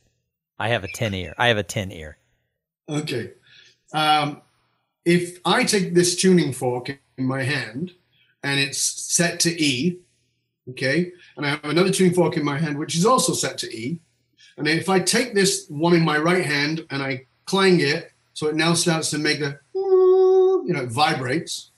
[0.57, 1.35] I have a ten ear.
[1.37, 2.17] I have a ten ear.
[2.89, 3.33] Okay.
[3.93, 4.41] Um,
[5.05, 7.93] if I take this tuning fork in my hand
[8.41, 9.99] and it's set to E,
[10.71, 13.67] okay, and I have another tuning fork in my hand which is also set to
[13.67, 13.99] E,
[14.57, 18.47] and if I take this one in my right hand and I clang it, so
[18.47, 21.69] it now starts to make the, you know, it vibrates.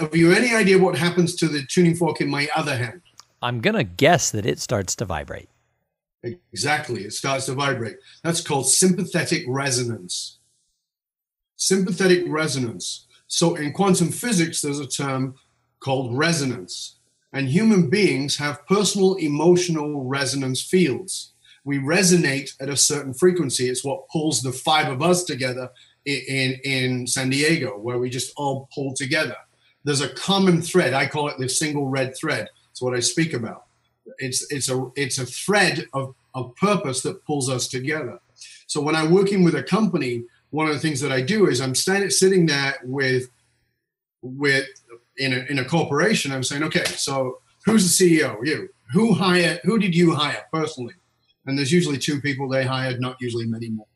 [0.00, 3.00] Have you any idea what happens to the tuning fork in my other hand?
[3.42, 5.48] I'm gonna guess that it starts to vibrate.
[6.22, 7.96] Exactly, it starts to vibrate.
[8.22, 10.38] That's called sympathetic resonance.
[11.56, 13.06] Sympathetic resonance.
[13.26, 15.34] So in quantum physics, there's a term
[15.80, 16.98] called resonance.
[17.32, 21.32] And human beings have personal emotional resonance fields.
[21.64, 23.68] We resonate at a certain frequency.
[23.68, 25.70] It's what pulls the five of us together
[26.04, 29.36] in, in San Diego, where we just all pull together.
[29.84, 30.94] There's a common thread.
[30.94, 32.48] I call it the single red thread.
[32.70, 33.64] It's what I speak about.
[34.18, 38.18] It's it's a it's a thread of, of purpose that pulls us together.
[38.66, 41.60] So when I'm working with a company, one of the things that I do is
[41.60, 43.28] I'm standing sitting there with
[44.22, 44.66] with
[45.18, 46.32] in a, in a corporation.
[46.32, 48.36] I'm saying, okay, so who's the CEO?
[48.44, 48.68] You.
[48.92, 49.60] Who hired?
[49.64, 50.94] Who did you hire personally?
[51.46, 53.86] And there's usually two people they hired, not usually many more.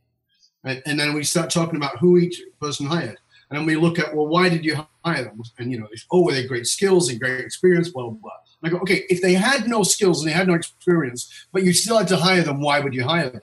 [0.65, 3.19] And, and then we start talking about who each person hired.
[3.51, 5.41] And then we look at, well, why did you hire them?
[5.59, 8.31] And, you know, oh, were they great skills and great experience, blah, blah, blah.
[8.63, 11.63] And I go, okay, if they had no skills and they had no experience, but
[11.63, 13.43] you still had to hire them, why would you hire them?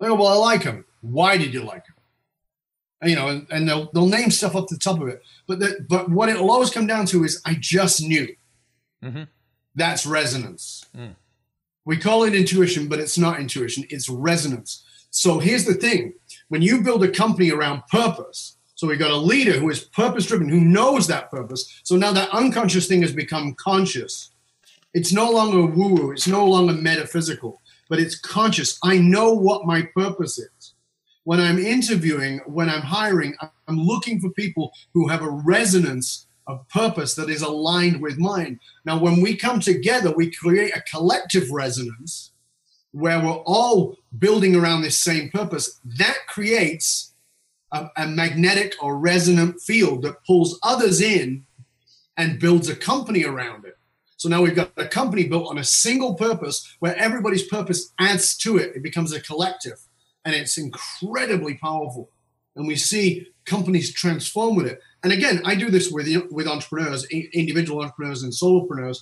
[0.00, 0.84] They go, well, I like them.
[1.00, 1.94] Why did you like them?
[3.00, 5.22] And, you know, and, and, they'll they'll name stuff up the top of it.
[5.46, 8.26] But the, but what it'll always come down to is I just knew.
[9.04, 9.22] Mm-hmm.
[9.76, 10.84] That's resonance.
[10.96, 11.14] Mm.
[11.84, 13.84] We call it intuition, but it's not intuition.
[13.88, 14.84] It's resonance.
[15.10, 16.14] So here's the thing:
[16.48, 20.26] when you build a company around purpose, so we got a leader who is purpose
[20.26, 21.80] driven, who knows that purpose.
[21.82, 24.30] So now that unconscious thing has become conscious.
[24.94, 26.12] It's no longer woo woo.
[26.12, 28.78] It's no longer metaphysical, but it's conscious.
[28.84, 30.74] I know what my purpose is
[31.24, 33.34] when I'm interviewing, when I'm hiring,
[33.66, 38.60] I'm looking for people who have a resonance of purpose that is aligned with mine.
[38.84, 42.30] Now, when we come together, we create a collective resonance
[42.92, 45.80] where we're all building around this same purpose.
[45.98, 47.07] That creates
[47.72, 51.44] a, a magnetic or resonant field that pulls others in
[52.16, 53.76] and builds a company around it.
[54.16, 58.36] So now we've got a company built on a single purpose where everybody's purpose adds
[58.38, 58.74] to it.
[58.74, 59.78] It becomes a collective
[60.24, 62.10] and it's incredibly powerful.
[62.56, 64.80] And we see companies transform with it.
[65.04, 68.98] And again, I do this with with entrepreneurs, individual entrepreneurs, and solopreneurs,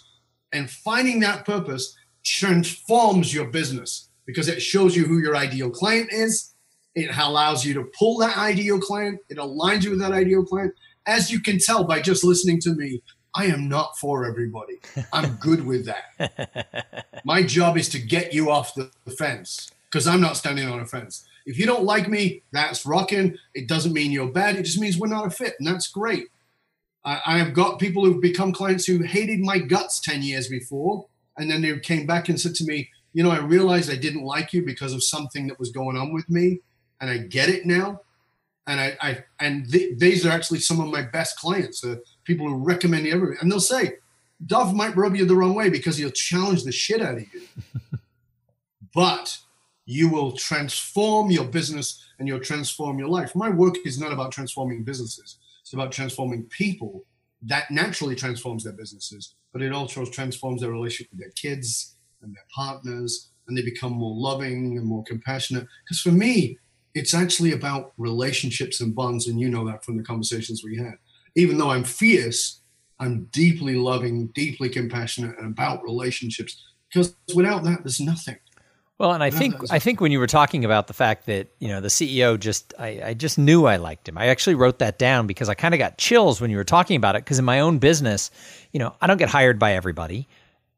[0.52, 6.12] and finding that purpose transforms your business because it shows you who your ideal client
[6.12, 6.52] is.
[6.96, 9.20] It allows you to pull that ideal client.
[9.28, 10.74] It aligns you with that ideal client.
[11.06, 13.02] As you can tell by just listening to me,
[13.34, 14.80] I am not for everybody.
[15.12, 17.04] I'm good with that.
[17.24, 20.86] My job is to get you off the fence because I'm not standing on a
[20.86, 21.26] fence.
[21.44, 23.36] If you don't like me, that's rocking.
[23.54, 24.56] It doesn't mean you're bad.
[24.56, 26.26] It just means we're not a fit, and that's great.
[27.04, 31.06] I, I have got people who've become clients who hated my guts 10 years before,
[31.36, 34.24] and then they came back and said to me, You know, I realized I didn't
[34.24, 36.60] like you because of something that was going on with me,
[37.00, 38.00] and I get it now.
[38.66, 42.48] And I, I and th- these are actually some of my best clients, the people
[42.48, 43.38] who recommend everything.
[43.40, 43.94] And they'll say,
[44.44, 47.40] Dov might rub you the wrong way because he'll challenge the shit out of you.
[48.94, 49.38] but
[49.86, 53.34] you will transform your business and you'll transform your life.
[53.34, 57.04] My work is not about transforming businesses, it's about transforming people.
[57.42, 62.34] That naturally transforms their businesses, but it also transforms their relationship with their kids and
[62.34, 65.66] their partners, and they become more loving and more compassionate.
[65.84, 66.58] Because for me,
[66.96, 70.94] it's actually about relationships and bonds, and you know that from the conversations we had.
[71.34, 72.62] Even though I'm fierce,
[72.98, 76.64] I'm deeply loving, deeply compassionate, and about relationships.
[76.88, 78.38] Because without that, there's nothing.
[78.96, 81.68] Well, and I think I think when you were talking about the fact that you
[81.68, 84.16] know the CEO just I, I just knew I liked him.
[84.16, 86.96] I actually wrote that down because I kind of got chills when you were talking
[86.96, 87.24] about it.
[87.24, 88.30] Because in my own business,
[88.72, 90.26] you know, I don't get hired by everybody,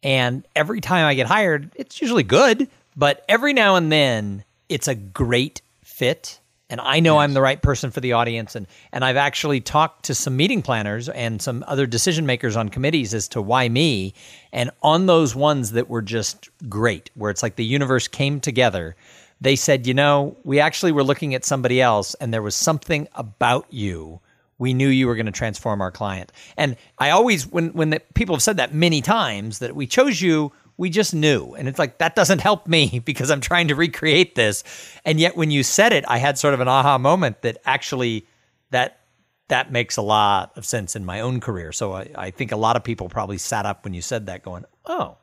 [0.02, 2.68] and every time I get hired, it's usually good.
[2.96, 5.62] But every now and then, it's a great
[5.98, 7.22] fit, and I know yes.
[7.22, 8.54] I'm the right person for the audience.
[8.54, 12.68] And and I've actually talked to some meeting planners and some other decision makers on
[12.68, 14.12] committees as to why me.
[14.52, 18.96] And on those ones that were just great, where it's like the universe came together,
[19.40, 23.08] they said, you know, we actually were looking at somebody else, and there was something
[23.14, 24.20] about you.
[24.58, 26.32] We knew you were going to transform our client.
[26.56, 30.20] And I always, when when the, people have said that many times, that we chose
[30.20, 31.54] you we just knew.
[31.54, 34.64] And it's like, that doesn't help me because I'm trying to recreate this.
[35.04, 38.26] And yet when you said it, I had sort of an aha moment that actually
[38.70, 39.00] that
[39.48, 41.72] that makes a lot of sense in my own career.
[41.72, 44.42] So I, I think a lot of people probably sat up when you said that
[44.42, 45.16] going, oh,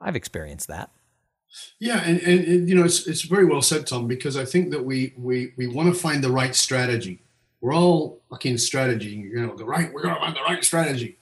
[0.00, 0.90] I've experienced that.
[1.80, 4.70] Yeah, and, and, and, you know it's it's very well said, Tom, because I think
[4.70, 7.22] that we we we want to find the right strategy.
[7.60, 9.92] We're all looking strategy, you know, the right.
[9.92, 11.18] We're going to find the right strategy,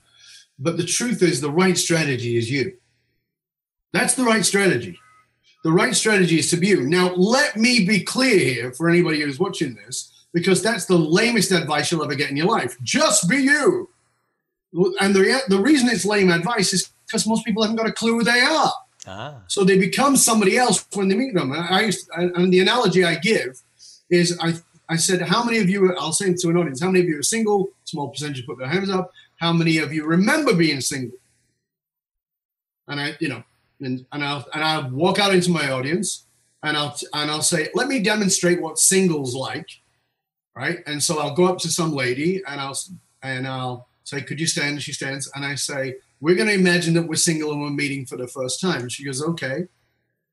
[0.58, 2.76] but the truth is, the right strategy is you.
[3.96, 4.98] That's the right strategy.
[5.64, 6.82] The right strategy is to be you.
[6.82, 11.50] Now, let me be clear here for anybody who's watching this, because that's the lamest
[11.50, 12.76] advice you'll ever get in your life.
[12.82, 13.88] Just be you.
[15.00, 18.18] And the, the reason it's lame advice is because most people haven't got a clue
[18.18, 18.72] who they are.
[19.06, 19.42] Ah.
[19.46, 21.52] So they become somebody else when they meet them.
[21.52, 23.62] And, I used, and the analogy I give
[24.10, 24.54] is I,
[24.90, 27.18] I said, How many of you, I'll say to an audience, how many of you
[27.18, 27.70] are single?
[27.84, 29.10] Small percentage put their hands up.
[29.38, 31.16] How many of you remember being single?
[32.88, 33.42] And I, you know,
[33.80, 36.26] and, and I'll and I'll walk out into my audience
[36.62, 39.68] and I'll and I'll say, let me demonstrate what singles like,
[40.56, 40.78] right?
[40.86, 42.78] And so I'll go up to some lady and I'll
[43.22, 44.82] and I'll say, could you stand?
[44.82, 48.06] She stands, and I say, we're going to imagine that we're single and we're meeting
[48.06, 48.88] for the first time.
[48.88, 49.66] She goes, okay.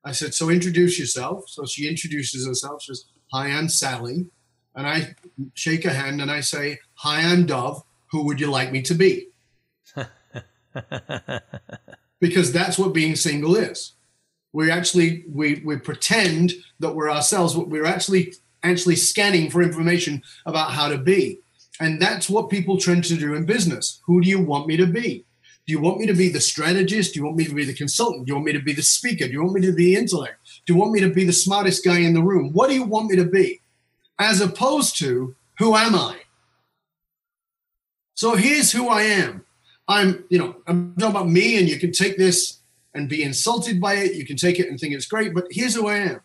[0.05, 1.45] I said, so introduce yourself.
[1.47, 2.81] So she introduces herself.
[2.83, 4.27] She says, hi, I'm Sally,
[4.75, 5.15] and I
[5.53, 7.83] shake her hand and I say, hi, I'm Dov.
[8.11, 9.27] Who would you like me to be?
[12.23, 13.95] because that's what being single is.
[14.53, 18.33] We actually we we pretend that we're ourselves, but we're actually
[18.63, 21.39] actually scanning for information about how to be.
[21.81, 23.99] And that's what people tend to do in business.
[24.05, 25.25] Who do you want me to be?
[25.65, 27.13] Do you want me to be the strategist?
[27.13, 28.25] Do you want me to be the consultant?
[28.25, 29.25] Do you want me to be the speaker?
[29.25, 30.37] Do you want me to be the intellect?
[30.65, 32.53] Do you want me to be the smartest guy in the room?
[32.53, 33.59] What do you want me to be?
[34.17, 36.19] As opposed to, who am I?
[38.15, 39.43] So here's who I am.
[39.87, 42.59] I'm, you know, I'm talking about me, and you can take this
[42.93, 44.15] and be insulted by it.
[44.15, 46.21] You can take it and think it's great, but here's who I am.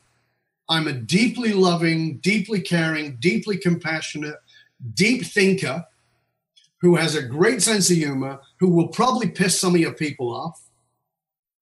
[0.69, 4.37] I'm a deeply loving, deeply caring, deeply compassionate,
[4.95, 5.85] deep thinker
[6.81, 10.33] who has a great sense of humor, who will probably piss some of your people
[10.33, 10.63] off,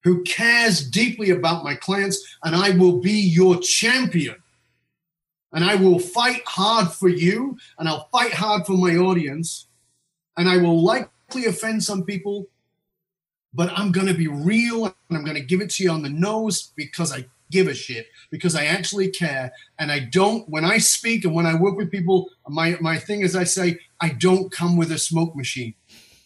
[0.05, 4.37] who cares deeply about my clients, and I will be your champion.
[5.53, 9.69] And I will fight hard for you, and I'll fight hard for my audience,
[10.37, 12.47] and I will like offend some people,
[13.55, 16.03] but I'm going to be real and I'm going to give it to you on
[16.03, 19.53] the nose because I give a shit, because I actually care.
[19.79, 23.21] And I don't, when I speak and when I work with people, my, my thing
[23.21, 25.75] is I say, I don't come with a smoke machine.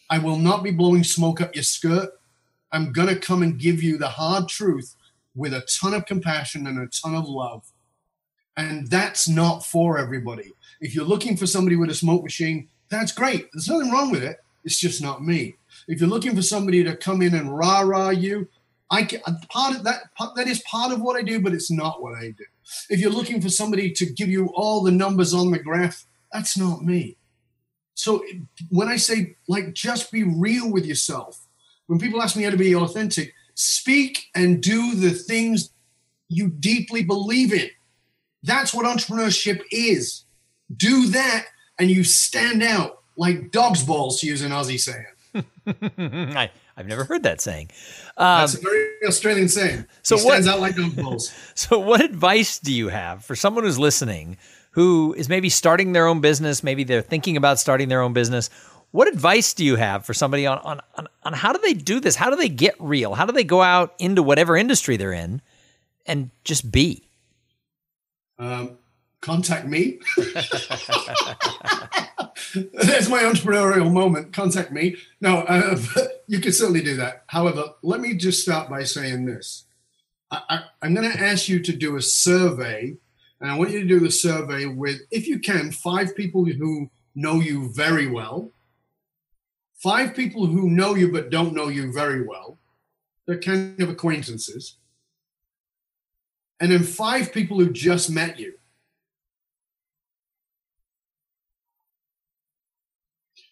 [0.09, 2.11] I will not be blowing smoke up your skirt.
[2.73, 4.97] I'm going to come and give you the hard truth
[5.35, 7.71] with a ton of compassion and a ton of love.
[8.57, 10.53] And that's not for everybody.
[10.81, 13.49] If you're looking for somebody with a smoke machine, that's great.
[13.53, 14.39] There's nothing wrong with it.
[14.65, 15.57] It's just not me.
[15.89, 18.49] If you're looking for somebody to come in and rah rah you,
[18.91, 21.71] I can, uh, part of that that is part of what I do, but it's
[21.71, 22.45] not what I do.
[22.89, 26.59] If you're looking for somebody to give you all the numbers on the graph, that's
[26.59, 27.17] not me.
[27.95, 28.25] So
[28.71, 31.47] when I say like just be real with yourself,
[31.87, 35.71] when people ask me how to be authentic, speak and do the things
[36.29, 37.69] you deeply believe in.
[38.43, 40.25] That's what entrepreneurship is.
[40.75, 41.47] Do that
[41.79, 45.05] and you stand out like dog's balls, to use an Aussie saying.
[46.35, 47.69] I, I've never heard that saying.
[48.17, 49.85] Um, That's a very Australian saying.
[50.03, 51.33] So he stands what, out like dog's balls.
[51.55, 54.39] So, what advice do you have for someone who's listening,
[54.71, 58.49] who is maybe starting their own business, maybe they're thinking about starting their own business?
[58.91, 62.01] What advice do you have for somebody on, on, on, on how do they do
[62.01, 62.17] this?
[62.17, 63.15] How do they get real?
[63.15, 65.43] How do they go out into whatever industry they're in
[66.07, 67.07] and just be?
[68.39, 68.79] Um,
[69.21, 70.01] contact me.
[72.55, 74.33] There's my entrepreneurial moment.
[74.33, 74.97] Contact me.
[75.21, 75.79] No, uh,
[76.27, 77.25] you can certainly do that.
[77.29, 79.65] However, let me just start by saying this.
[80.31, 82.97] I, am going to ask you to do a survey,
[83.41, 86.89] and I want you to do the survey with, if you can, five people who
[87.17, 88.53] know you very well,
[89.75, 92.59] five people who know you but don't know you very well.
[93.27, 94.77] They're kind of acquaintances.
[96.61, 98.55] And then five people who just met you.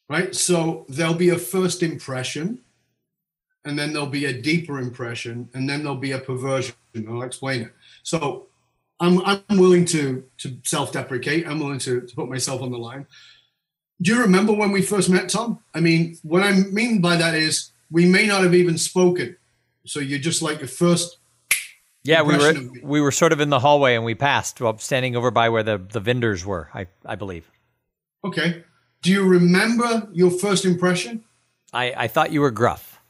[0.08, 0.34] Right?
[0.34, 2.60] So there'll be a first impression,
[3.64, 6.74] and then there'll be a deeper impression, and then there'll be a perversion.
[7.08, 7.72] I'll explain it.
[8.02, 8.46] So
[9.00, 11.46] I'm I'm willing to to self-deprecate.
[11.46, 13.06] I'm willing to, to put myself on the line.
[14.00, 15.58] Do you remember when we first met, Tom?
[15.74, 19.36] I mean, what I mean by that is we may not have even spoken.
[19.84, 21.18] So you're just like the first.
[22.04, 25.16] Yeah, we were we were sort of in the hallway and we passed, well, standing
[25.16, 26.70] over by where the the vendors were.
[26.72, 27.50] I I believe.
[28.24, 28.64] Okay.
[29.02, 31.24] Do you remember your first impression?
[31.72, 33.00] I I thought you were gruff.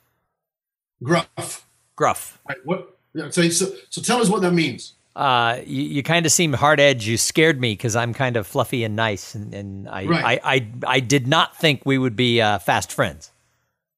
[1.02, 1.66] Gruff.
[1.96, 2.40] Gruff.
[2.48, 2.96] Right, what?
[3.30, 6.78] So, so so tell us what that means uh, you, you kind of seem hard
[6.78, 7.04] edged.
[7.04, 10.40] You scared me because I'm kind of fluffy and nice, and, and I, right.
[10.44, 13.32] I, I, I did not think we would be uh, fast friends.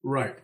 [0.03, 0.35] Right.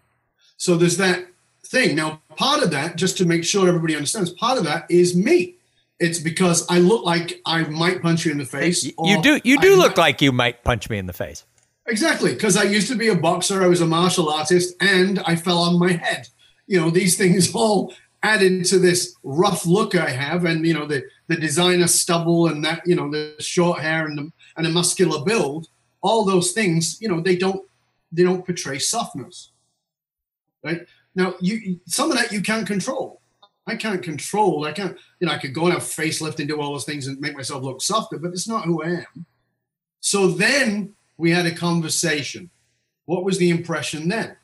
[0.59, 1.27] So there's that
[1.65, 1.97] thing.
[1.97, 5.56] Now, part of that, just to make sure everybody understands, part of that is me.
[5.99, 8.85] It's because I look like I might punch you in the face.
[8.85, 9.41] You do.
[9.45, 11.45] You do I look might, like you might punch me in the face.
[11.89, 13.63] Exactly, because I used to be a boxer.
[13.63, 16.29] I was a martial artist, and I fell on my head.
[16.67, 20.87] You know, these things all added to this rough look I have, and you know
[20.87, 24.71] the the designer stubble and that you know the short hair and the and a
[24.71, 25.69] muscular build,
[26.03, 27.69] all those things, you know, they don't
[28.13, 29.51] they don't portray softness,
[30.63, 30.87] right?
[31.15, 33.21] Now you some of that you can't control.
[33.67, 34.65] I can't control.
[34.65, 37.07] I can't, you know, I could go and have facelift and do all those things
[37.07, 39.27] and make myself look softer, but it's not who I am.
[40.01, 42.51] So then we had a conversation.
[43.07, 44.37] What was the impression then?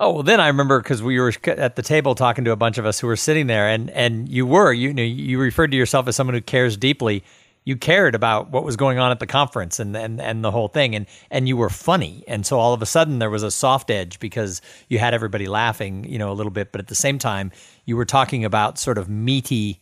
[0.00, 2.78] Oh well, then I remember because we were at the table talking to a bunch
[2.78, 5.76] of us who were sitting there, and and you were you know you referred to
[5.76, 7.24] yourself as someone who cares deeply.
[7.64, 10.68] You cared about what was going on at the conference and and and the whole
[10.68, 13.50] thing, and and you were funny, and so all of a sudden there was a
[13.50, 16.94] soft edge because you had everybody laughing, you know, a little bit, but at the
[16.94, 17.50] same time
[17.88, 19.80] you were talking about sort of meaty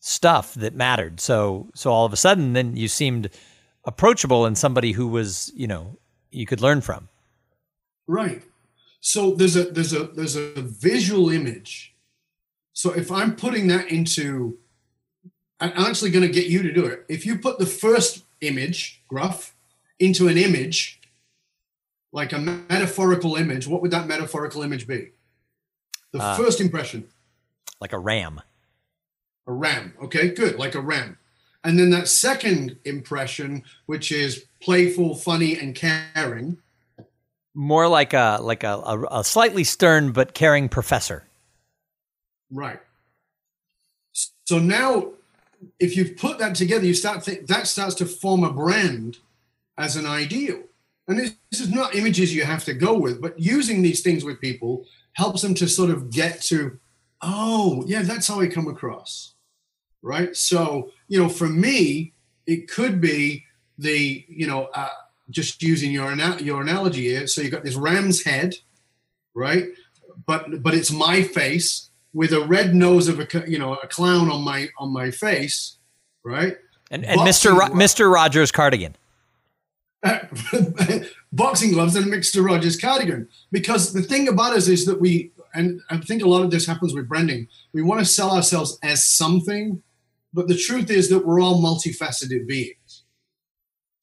[0.00, 1.20] stuff that mattered.
[1.20, 3.28] So so all of a sudden then you seemed
[3.84, 5.98] approachable and somebody who was you know
[6.30, 7.10] you could learn from.
[8.06, 8.42] Right.
[9.00, 11.94] So there's a there's a there's a visual image.
[12.72, 14.56] So if i'm putting that into
[15.60, 17.04] i'm actually going to get you to do it.
[17.10, 19.54] If you put the first image gruff
[19.98, 21.00] into an image
[22.12, 25.10] like a metaphorical image what would that metaphorical image be?
[26.12, 27.11] The uh, first impression
[27.82, 28.40] like a ram
[29.46, 31.18] a ram okay good like a ram
[31.64, 36.56] and then that second impression which is playful funny and caring
[37.54, 41.24] more like a like a, a, a slightly stern but caring professor.
[42.50, 42.80] Right.
[44.44, 45.12] So now,
[45.78, 49.18] if you put that together, you start think that starts to form a brand
[49.78, 50.62] as an ideal.
[51.08, 54.24] And this, this is not images you have to go with, but using these things
[54.24, 56.78] with people helps them to sort of get to,
[57.22, 59.34] oh, yeah, that's how I come across.
[60.02, 60.36] Right.
[60.36, 62.12] So, you know, for me,
[62.46, 63.44] it could be
[63.78, 64.88] the, you know, uh,
[65.30, 67.26] just using your your analogy here.
[67.26, 68.56] So you've got this ram's head,
[69.34, 69.66] right?
[70.26, 74.30] But but it's my face with a red nose of a you know a clown
[74.30, 75.78] on my on my face,
[76.24, 76.56] right?
[76.90, 77.58] And, and Mr.
[77.58, 78.12] Ro- Mr.
[78.12, 78.96] Rogers cardigan.
[81.32, 82.44] boxing gloves and Mr.
[82.44, 83.28] Rogers cardigan.
[83.50, 86.66] Because the thing about us is that we, and I think a lot of this
[86.66, 89.82] happens with branding, we want to sell ourselves as something,
[90.32, 93.04] but the truth is that we're all multifaceted beings.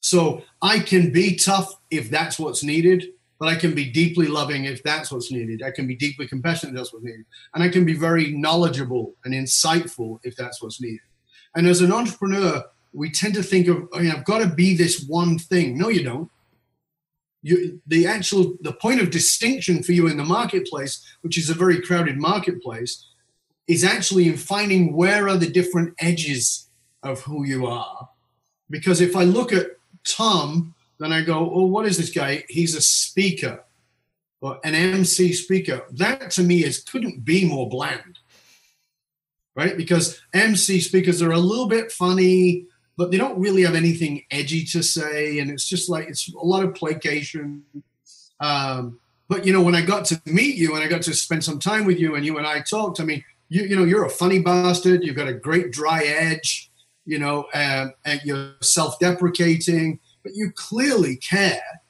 [0.01, 3.05] So I can be tough if that's what's needed,
[3.39, 5.63] but I can be deeply loving if that's what's needed.
[5.63, 7.25] I can be deeply compassionate if that's what's needed.
[7.53, 10.99] And I can be very knowledgeable and insightful if that's what's needed.
[11.55, 14.75] And as an entrepreneur, we tend to think of, I mean, I've got to be
[14.75, 15.77] this one thing.
[15.77, 16.29] No, you don't.
[17.41, 21.53] You, the actual the point of distinction for you in the marketplace, which is a
[21.53, 23.07] very crowded marketplace,
[23.67, 26.69] is actually in finding where are the different edges
[27.03, 28.09] of who you are.
[28.69, 29.67] Because if I look at
[30.07, 32.43] Tom, then I go, oh, what is this guy?
[32.49, 33.63] He's a speaker
[34.41, 35.85] or an MC speaker.
[35.91, 38.19] That to me is couldn't be more bland,
[39.55, 39.77] right?
[39.77, 42.65] Because MC speakers are a little bit funny,
[42.99, 46.45] but they don't really have anything edgy to say, and it's just like it's a
[46.45, 47.63] lot of placation.
[48.39, 51.43] Um, but you know, when I got to meet you and I got to spend
[51.43, 54.05] some time with you, and you and I talked, I mean, you you know, you're
[54.05, 55.03] a funny bastard.
[55.03, 56.69] You've got a great dry edge
[57.09, 61.81] you know, um, and you're self-deprecating, but you clearly care,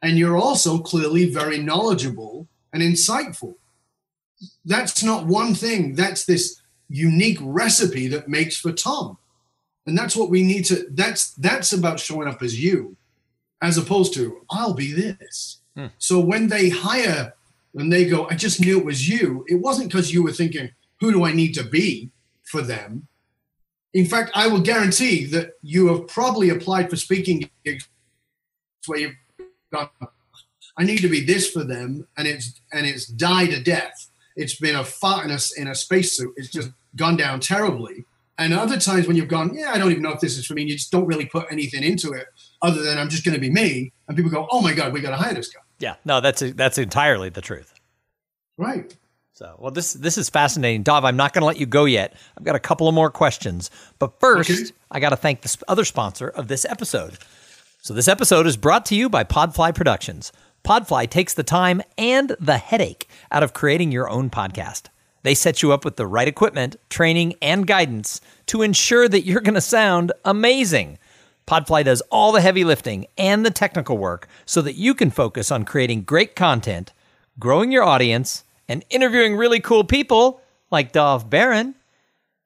[0.00, 3.56] and you're also clearly very knowledgeable and insightful.
[4.64, 5.94] That's not one thing.
[5.94, 9.18] That's this unique recipe that makes for Tom,
[9.88, 10.86] and that's what we need to.
[10.90, 12.96] That's that's about showing up as you,
[13.62, 15.60] as opposed to I'll be this.
[15.74, 15.86] Hmm.
[15.98, 17.32] So when they hire,
[17.74, 19.44] and they go, I just knew it was you.
[19.48, 20.70] It wasn't because you were thinking,
[21.00, 22.10] who do I need to be
[22.44, 23.06] for them?
[23.94, 27.88] In fact, I will guarantee that you have probably applied for speaking gigs
[28.86, 29.16] where you've
[29.72, 29.88] gone,
[30.76, 34.10] I need to be this for them, and it's and it's died a death.
[34.36, 36.34] It's been a fart in a, in a spacesuit.
[36.36, 38.04] It's just gone down terribly,
[38.38, 40.54] and other times when you've gone, yeah, I don't even know if this is for
[40.54, 40.62] me.
[40.62, 42.28] And you just don't really put anything into it
[42.62, 43.92] other than I'm just going to be me.
[44.06, 45.60] And people go, oh my God, we got to hire this guy.
[45.80, 47.74] Yeah, no, that's that's entirely the truth.
[48.56, 48.96] Right.
[49.32, 51.04] So, well, this this is fascinating, Dov.
[51.04, 52.14] I'm not going to let you go yet.
[52.36, 53.70] I've got a couple of more questions,
[54.00, 54.70] but first, okay.
[54.90, 57.18] I got to thank the other sponsor of this episode.
[57.80, 60.32] So, this episode is brought to you by Podfly Productions.
[60.64, 64.86] Podfly takes the time and the headache out of creating your own podcast.
[65.22, 69.40] They set you up with the right equipment, training, and guidance to ensure that you're
[69.40, 70.98] going to sound amazing.
[71.46, 75.50] Podfly does all the heavy lifting and the technical work so that you can focus
[75.50, 76.92] on creating great content,
[77.38, 81.74] growing your audience, and interviewing really cool people like Dov Baron.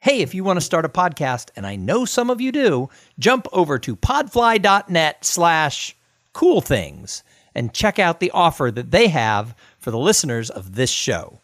[0.00, 2.88] Hey, if you want to start a podcast, and I know some of you do,
[3.18, 5.96] jump over to podfly.net slash
[6.32, 7.22] cool things
[7.54, 11.41] and check out the offer that they have for the listeners of this show.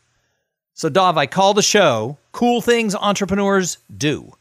[0.78, 4.34] So, Dov, I call the show Cool Things Entrepreneurs Do.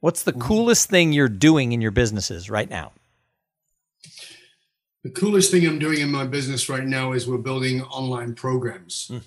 [0.00, 2.92] What's the coolest thing you're doing in your businesses right now?
[5.02, 9.10] The coolest thing I'm doing in my business right now is we're building online programs.
[9.10, 9.22] Mm.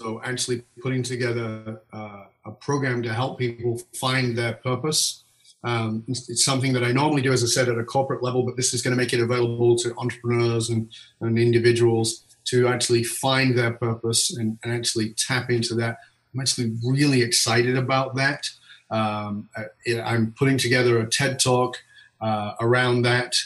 [0.00, 5.24] So actually putting together uh, a program to help people find their purpose.
[5.64, 8.42] Um, it's, it's, something that I normally do, as I said, at a corporate level,
[8.42, 10.90] but this is going to make it available to entrepreneurs and,
[11.20, 15.98] and individuals to actually find their purpose and, and actually tap into that.
[16.32, 18.48] I'm actually really excited about that.
[18.90, 21.76] Um, I, I'm putting together a TED talk
[22.20, 23.36] uh, around that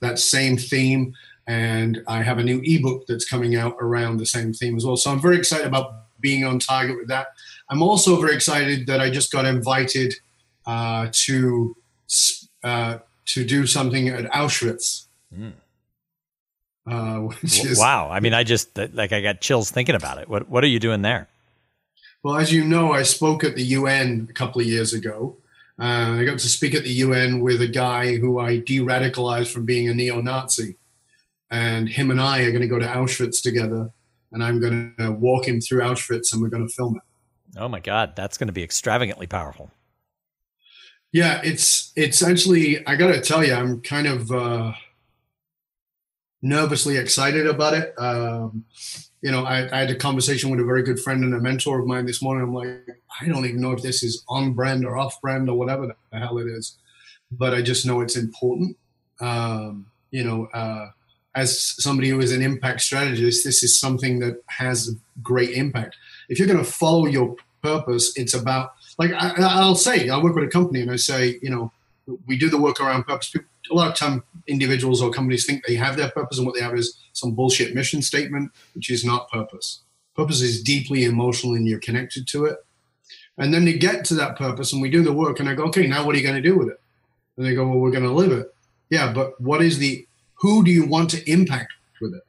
[0.00, 1.14] that same theme
[1.46, 4.96] and I have a new ebook that's coming out around the same theme as well.
[4.96, 7.28] So I'm very excited about being on target with that.
[7.68, 10.14] I'm also very excited that I just got invited
[10.66, 11.76] uh, to
[12.62, 15.06] uh, to do something at Auschwitz.
[15.36, 15.52] Mm.
[16.86, 18.08] Uh, is, wow!
[18.10, 20.28] I mean, I just like I got chills thinking about it.
[20.28, 21.28] What What are you doing there?
[22.22, 25.36] Well, as you know, I spoke at the UN a couple of years ago.
[25.78, 29.64] Uh, I got to speak at the UN with a guy who I de-radicalized from
[29.64, 30.76] being a neo-Nazi
[31.50, 33.90] and him and I are going to go to Auschwitz together,
[34.32, 37.58] and I'm going to walk him through Auschwitz, and we're going to film it.
[37.58, 39.70] Oh my God, that's going to be extravagantly powerful.
[41.12, 44.72] Yeah, it's it's actually I got to tell you, I'm kind of uh,
[46.44, 47.94] nervously excited about it.
[47.98, 48.64] Um,
[49.22, 51.80] you know, I, I, had a conversation with a very good friend and a mentor
[51.80, 52.44] of mine this morning.
[52.44, 55.56] I'm like, I don't even know if this is on brand or off brand or
[55.56, 56.76] whatever the hell it is,
[57.32, 58.76] but I just know it's important.
[59.20, 60.90] Um, you know, uh,
[61.34, 65.96] as somebody who is an impact strategist, this is something that has great impact.
[66.28, 70.34] If you're going to follow your purpose, it's about like I, will say, I work
[70.34, 71.72] with a company and I say, you know,
[72.26, 73.30] we do the work around purpose.
[73.30, 76.54] People, a lot of time, individuals or companies think they have their purpose, and what
[76.54, 79.80] they have is some bullshit mission statement, which is not purpose.
[80.14, 82.58] Purpose is deeply emotional, and you're connected to it.
[83.38, 85.64] And then they get to that purpose, and we do the work, and I go,
[85.64, 86.80] okay, now what are you going to do with it?
[87.36, 88.54] And they go, well, we're going to live it.
[88.90, 92.22] Yeah, but what is the who do you want to impact with it?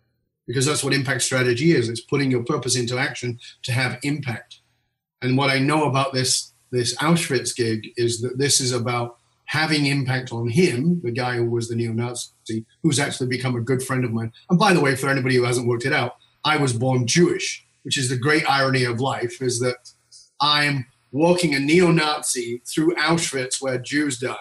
[0.48, 1.90] Because that's what impact strategy is.
[1.90, 4.60] It's putting your purpose into action to have impact.
[5.22, 9.86] And what I know about this this Auschwitz gig is that this is about having
[9.86, 14.04] impact on him, the guy who was the neo-Nazi, who's actually become a good friend
[14.04, 14.32] of mine.
[14.50, 17.66] And by the way, for anybody who hasn't worked it out, I was born Jewish,
[17.84, 19.92] which is the great irony of life, is that
[20.42, 24.38] I'm walking a neo-Nazi through Auschwitz where Jews died,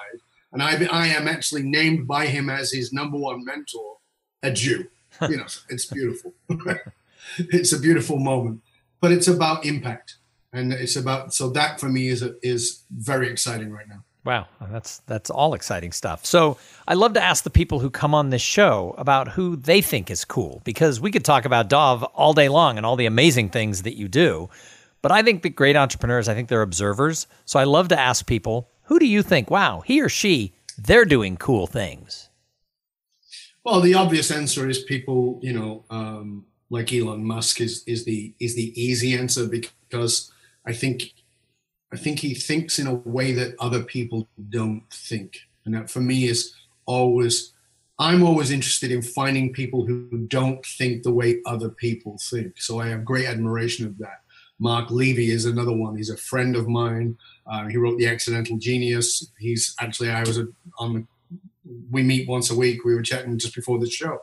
[0.53, 3.99] and I, I am actually named by him as his number one mentor,
[4.43, 4.89] a Jew.
[5.29, 6.35] You know, it's beautiful.
[7.39, 8.63] it's a beautiful moment,
[9.01, 10.17] but it's about impact,
[10.53, 14.04] and it's about so that for me is a, is very exciting right now.
[14.25, 16.25] Wow, that's that's all exciting stuff.
[16.25, 16.57] So
[16.89, 20.11] I love to ask the people who come on this show about who they think
[20.11, 23.51] is cool because we could talk about Dov all day long and all the amazing
[23.51, 24.49] things that you do.
[25.03, 27.27] But I think that great entrepreneurs, I think they're observers.
[27.45, 31.05] So I love to ask people who do you think, wow, he or she, they're
[31.05, 32.31] doing cool things?
[33.65, 38.35] Well, the obvious answer is people, you know, um, like Elon Musk is is the
[38.41, 40.33] is the easy answer because
[40.67, 41.13] I think
[41.95, 46.01] I think he thinks in a way that other people don't think, and that for
[46.01, 46.53] me is
[46.87, 47.53] always
[47.99, 52.61] I'm always interested in finding people who don't think the way other people think.
[52.61, 54.23] So I have great admiration of that.
[54.59, 55.97] Mark Levy is another one.
[55.97, 57.17] He's a friend of mine.
[57.47, 59.31] Uh, he wrote The Accidental Genius.
[59.39, 61.07] He's actually, I was a, on the,
[61.91, 62.85] we meet once a week.
[62.85, 64.23] We were chatting just before the show.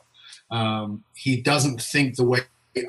[0.50, 2.42] Um, he doesn't think the way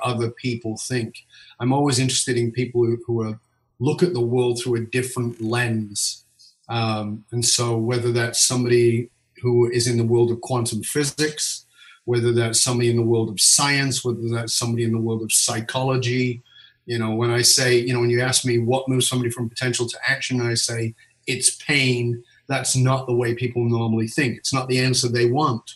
[0.03, 1.14] other people think.
[1.61, 3.39] I'm always interested in people who, who are,
[3.83, 6.24] look at the world through a different lens.
[6.68, 9.11] Um, and so, whether that's somebody
[9.43, 11.66] who is in the world of quantum physics,
[12.05, 15.33] whether that's somebody in the world of science, whether that's somebody in the world of
[15.33, 16.43] psychology,
[16.87, 19.49] you know, when I say, you know, when you ask me what moves somebody from
[19.49, 20.95] potential to action, I say
[21.26, 22.22] it's pain.
[22.49, 24.37] That's not the way people normally think.
[24.37, 25.68] It's not the answer they want.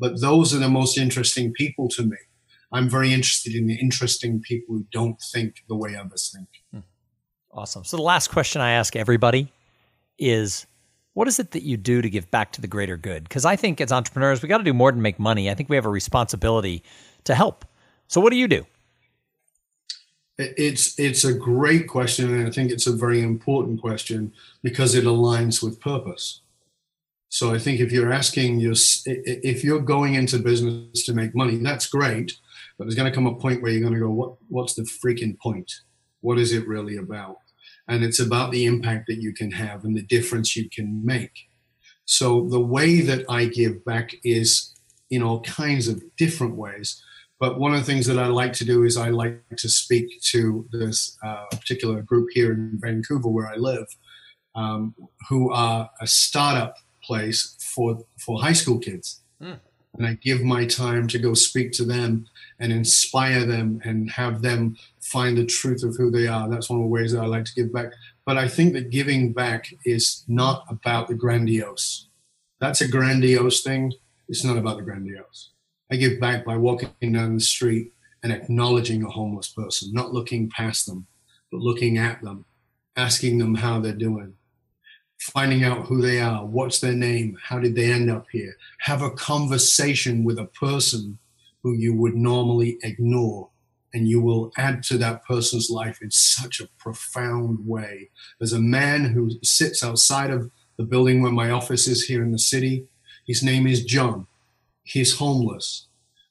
[0.00, 2.16] But those are the most interesting people to me.
[2.72, 6.48] I'm very interested in the interesting people who don't think the way others think.
[6.72, 6.88] Hmm.
[7.54, 7.84] Awesome.
[7.84, 9.52] So the last question I ask everybody
[10.18, 10.66] is
[11.12, 13.22] what is it that you do to give back to the greater good?
[13.22, 15.48] Because I think as entrepreneurs, we got to do more than make money.
[15.48, 16.82] I think we have a responsibility
[17.24, 17.64] to help.
[18.08, 18.66] So what do you do?
[20.36, 24.32] It's it's a great question, and I think it's a very important question
[24.64, 26.40] because it aligns with purpose.
[27.28, 28.74] So I think if you're asking your
[29.06, 32.32] if you're going into business to make money, that's great,
[32.76, 34.82] but there's going to come a point where you're going to go, what what's the
[34.82, 35.70] freaking point?
[36.20, 37.36] What is it really about?
[37.86, 41.48] And it's about the impact that you can have and the difference you can make.
[42.06, 44.74] So the way that I give back is
[45.10, 47.02] in all kinds of different ways.
[47.40, 50.20] But one of the things that I like to do is I like to speak
[50.32, 53.86] to this uh, particular group here in Vancouver where I live,
[54.54, 54.94] um,
[55.28, 59.20] who are a startup place for for high school kids.
[59.42, 59.60] Mm.
[59.96, 62.26] And I give my time to go speak to them
[62.58, 66.48] and inspire them and have them find the truth of who they are.
[66.48, 67.92] That's one of the ways that I like to give back.
[68.26, 72.08] But I think that giving back is not about the grandiose.
[72.60, 73.92] That's a grandiose thing.
[74.28, 75.50] It's not about the grandiose.
[75.90, 77.92] I give back by walking down the street
[78.22, 81.06] and acknowledging a homeless person, not looking past them,
[81.52, 82.46] but looking at them,
[82.96, 84.34] asking them how they're doing,
[85.32, 88.54] finding out who they are, what's their name, how did they end up here.
[88.80, 91.18] Have a conversation with a person
[91.62, 93.48] who you would normally ignore.
[93.94, 98.10] And you will add to that person's life in such a profound way.
[98.38, 102.32] There's a man who sits outside of the building where my office is here in
[102.32, 102.86] the city.
[103.26, 104.26] His name is John.
[104.82, 105.86] He's homeless.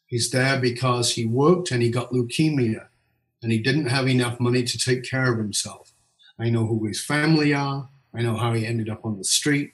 [0.05, 2.87] He's there because he worked and he got leukemia
[3.41, 5.93] and he didn't have enough money to take care of himself.
[6.37, 7.89] I know who his family are.
[8.15, 9.73] I know how he ended up on the street.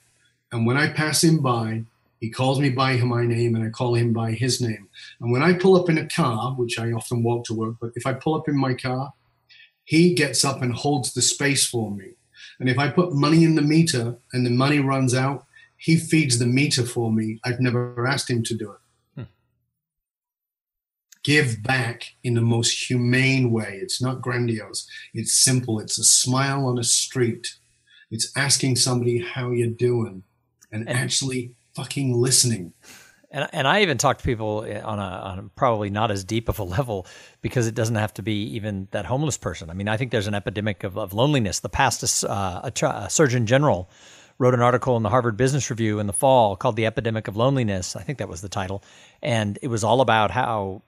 [0.52, 1.84] And when I pass him by,
[2.20, 4.88] he calls me by my name and I call him by his name.
[5.20, 7.92] And when I pull up in a car, which I often walk to work, but
[7.96, 9.12] if I pull up in my car,
[9.84, 12.10] he gets up and holds the space for me.
[12.58, 15.46] And if I put money in the meter and the money runs out,
[15.78, 17.40] he feeds the meter for me.
[17.42, 18.78] I've never asked him to do it.
[19.16, 19.30] Hmm.
[21.24, 23.78] Give back in the most humane way.
[23.80, 24.86] It's not grandiose.
[25.14, 25.80] It's simple.
[25.80, 27.56] It's a smile on a street.
[28.10, 30.22] It's asking somebody how you're doing
[30.72, 32.72] and, and actually fucking listening.
[33.30, 36.48] And, and I even talk to people on a, on a probably not as deep
[36.48, 37.06] of a level
[37.42, 39.70] because it doesn't have to be even that homeless person.
[39.70, 41.60] I mean, I think there's an epidemic of, of loneliness.
[41.60, 43.88] The past uh, a, a Surgeon General
[44.38, 47.36] wrote an article in the Harvard Business Review in the fall called "The Epidemic of
[47.36, 48.82] Loneliness." I think that was the title,
[49.22, 50.82] and it was all about how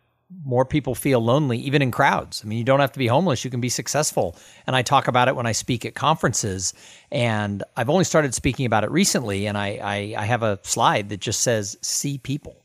[0.45, 2.43] more people feel lonely, even in crowds.
[2.45, 4.37] I mean, you don't have to be homeless, you can be successful.
[4.67, 6.75] And I talk about it when I speak at conferences.
[7.11, 9.47] And I've only started speaking about it recently.
[9.47, 12.57] And I, I, I have a slide that just says, see people.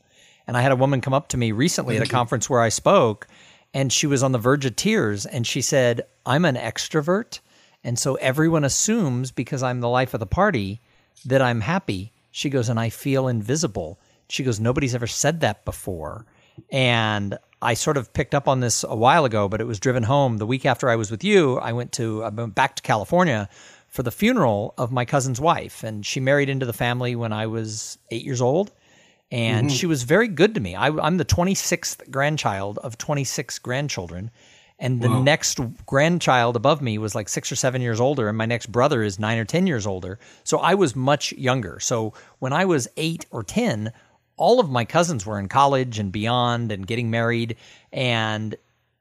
[0.46, 2.18] And I had a woman come up to me recently Thank at a you.
[2.18, 3.28] conference where I spoke,
[3.74, 5.26] and she was on the verge of tears.
[5.26, 7.40] And she said, I'm an extrovert.
[7.84, 10.80] And so everyone assumes because I'm the life of the party
[11.26, 12.12] that I'm happy.
[12.30, 14.00] She goes, and I feel invisible.
[14.28, 16.26] She goes, nobody's ever said that before.
[16.70, 20.04] And I sort of picked up on this a while ago, but it was driven
[20.04, 21.58] home the week after I was with you.
[21.58, 23.48] I went to I went back to California
[23.88, 27.46] for the funeral of my cousin's wife, and she married into the family when I
[27.46, 28.70] was eight years old,
[29.32, 29.76] and mm-hmm.
[29.76, 30.74] she was very good to me.
[30.74, 34.30] I, am the 26th grandchild of 26 grandchildren,
[34.78, 35.22] and the wow.
[35.22, 39.02] next grandchild above me was like six or seven years older, and my next brother
[39.02, 40.18] is nine or ten years older.
[40.44, 41.80] So I was much younger.
[41.80, 43.92] So when I was eight or ten,
[44.38, 47.56] all of my cousins were in college and beyond and getting married.
[47.92, 48.56] And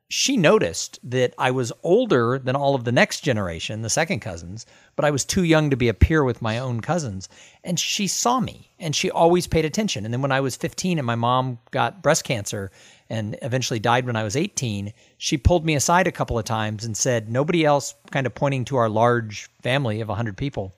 [0.10, 4.66] she noticed that I was older than all of the next generation, the second cousins,
[4.96, 7.28] but I was too young to be a peer with my own cousins.
[7.64, 10.06] And she saw me and she always paid attention.
[10.06, 12.72] And then when I was 15 and my mom got breast cancer
[13.10, 16.86] and eventually died when I was 18, she pulled me aside a couple of times
[16.86, 20.74] and said, Nobody else, kind of pointing to our large family of 100 people,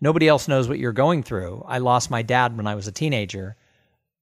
[0.00, 1.64] nobody else knows what you're going through.
[1.66, 3.56] I lost my dad when I was a teenager.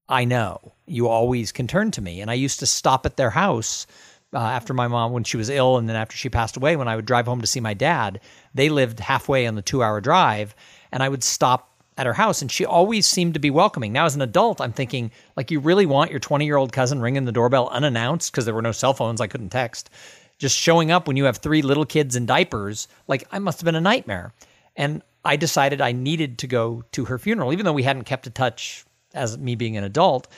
[0.09, 2.21] I know you always can turn to me.
[2.21, 3.87] And I used to stop at their house
[4.33, 6.89] uh, after my mom, when she was ill, and then after she passed away, when
[6.89, 8.21] I would drive home to see my dad.
[8.55, 10.55] They lived halfway on the two hour drive,
[10.93, 13.93] and I would stop at her house, and she always seemed to be welcoming.
[13.93, 17.01] Now, as an adult, I'm thinking, like, you really want your 20 year old cousin
[17.01, 19.91] ringing the doorbell unannounced because there were no cell phones, I couldn't text.
[20.39, 23.65] Just showing up when you have three little kids in diapers, like, I must have
[23.65, 24.35] been a nightmare.
[24.77, 28.27] And I decided I needed to go to her funeral, even though we hadn't kept
[28.27, 28.85] in touch
[29.17, 30.29] as me being an adult.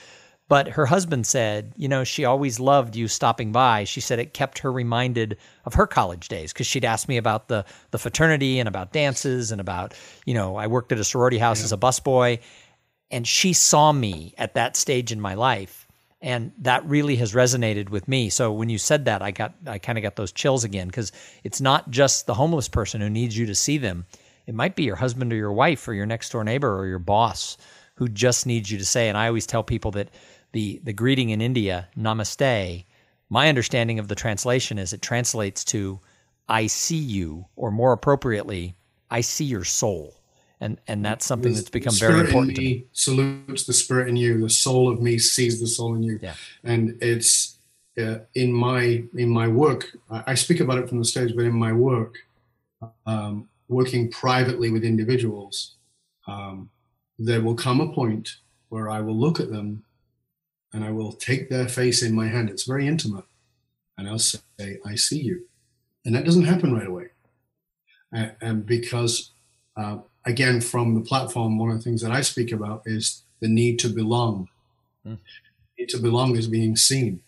[0.49, 3.83] But her husband said, you know, she always loved you stopping by.
[3.83, 7.47] She said it kept her reminded of her college days because she'd asked me about
[7.47, 9.93] the the fraternity and about dances and about,
[10.25, 11.65] you know, I worked at a sorority house yeah.
[11.65, 12.39] as a busboy,
[13.11, 15.87] and she saw me at that stage in my life,
[16.19, 18.31] and that really has resonated with me.
[18.31, 21.11] So when you said that, I got I kind of got those chills again because
[21.43, 24.07] it's not just the homeless person who needs you to see them.
[24.47, 26.97] It might be your husband or your wife or your next door neighbor or your
[26.97, 27.55] boss
[27.99, 29.09] who just needs you to say.
[29.09, 30.09] And I always tell people that
[30.53, 32.85] the the greeting in India, Namaste,
[33.29, 35.99] my understanding of the translation is it translates to
[36.47, 38.73] I see you, or more appropriately,
[39.11, 40.15] I see your soul.
[40.61, 42.85] And and that's something that's become very important to me.
[42.93, 44.39] Salutes the spirit in you.
[44.39, 46.19] The soul of me sees the soul in you.
[46.21, 46.35] Yeah.
[46.63, 47.57] And it's
[47.97, 49.97] uh, in my in my work.
[50.09, 52.15] I speak about it from the stage, but in my work,
[53.05, 55.75] um, working privately with individuals,
[56.27, 56.69] um,
[57.19, 58.37] there will come a point
[58.69, 59.83] where I will look at them
[60.73, 62.49] and I will take their face in my hand.
[62.49, 63.25] It's very intimate.
[63.97, 64.39] And I'll say,
[64.85, 65.45] I see you.
[66.05, 67.07] And that doesn't happen right away.
[68.11, 69.31] And because,
[69.75, 73.49] uh, again, from the platform, one of the things that I speak about is the
[73.49, 74.47] need to belong.
[75.05, 75.19] Mm.
[75.77, 77.21] Need to belong is being seen.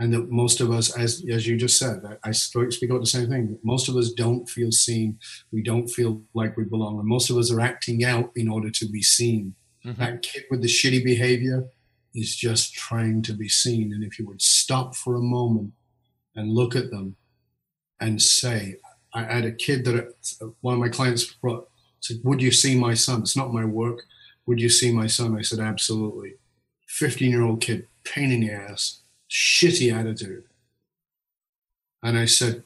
[0.00, 3.06] And that most of us, as, as you just said, I, I speak about the
[3.06, 3.58] same thing.
[3.62, 5.18] Most of us don't feel seen.
[5.52, 6.98] We don't feel like we belong.
[6.98, 9.54] And most of us are acting out in order to be seen.
[9.84, 10.00] Mm-hmm.
[10.00, 11.68] That kid with the shitty behavior,
[12.14, 13.92] is just trying to be seen.
[13.92, 15.72] And if you would stop for a moment
[16.34, 17.16] and look at them
[18.00, 18.76] and say,
[19.12, 20.12] I had a kid that
[20.60, 21.68] one of my clients brought,
[22.00, 23.20] said, Would you see my son?
[23.20, 24.02] It's not my work.
[24.46, 25.36] Would you see my son?
[25.36, 26.34] I said, Absolutely.
[26.88, 28.99] 15 year old kid, pain in the ass,
[29.30, 30.44] shitty attitude.
[32.02, 32.62] And I said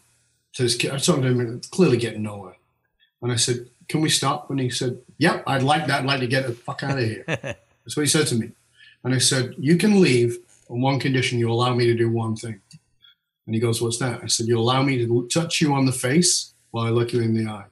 [0.54, 2.56] to this kid, I was talking to him, clearly getting nowhere.
[3.22, 4.50] And I said, Can we stop?
[4.50, 6.00] And he said, Yep, I'd like that.
[6.00, 7.24] I'd like to get the fuck out of here.
[7.26, 8.50] That's what he said to me.
[9.02, 10.38] And I said, You can leave
[10.68, 12.60] on one condition you allow me to do one thing.
[13.46, 14.22] And he goes, What's that?
[14.22, 17.20] I said, You allow me to touch you on the face while I look you
[17.20, 17.66] in the eye.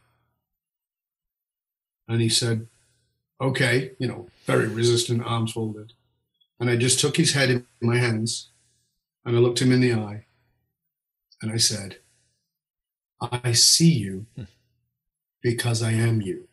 [2.09, 2.67] And he said,
[3.41, 5.93] Okay, you know, very resistant, arms folded.
[6.61, 8.52] And I just took his head in my hands
[9.25, 10.27] and I looked him in the eye
[11.41, 11.99] and I said,
[13.21, 14.27] I see you
[15.43, 16.49] because I am you.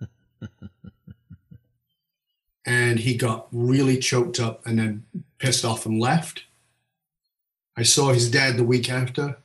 [2.66, 5.04] and he got really choked up and then
[5.38, 6.44] pissed off and left.
[7.76, 9.38] I saw his dad the week after.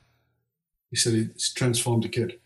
[0.90, 2.38] He said it's transformed a kid.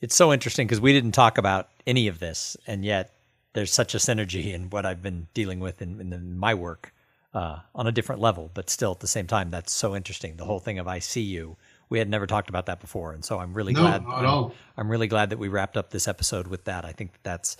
[0.00, 3.14] It's so interesting because we didn't talk about any of this, and yet
[3.52, 6.92] there's such a synergy in what I've been dealing with in, in my work
[7.38, 10.36] uh, on a different level, but still at the same time, that's so interesting.
[10.36, 11.56] The whole thing of I see you.
[11.90, 14.04] We had never talked about that before, and so I'm really no, glad.
[14.04, 16.84] I'm, I'm, really glad that we wrapped up this episode with that.
[16.84, 17.56] I think that that's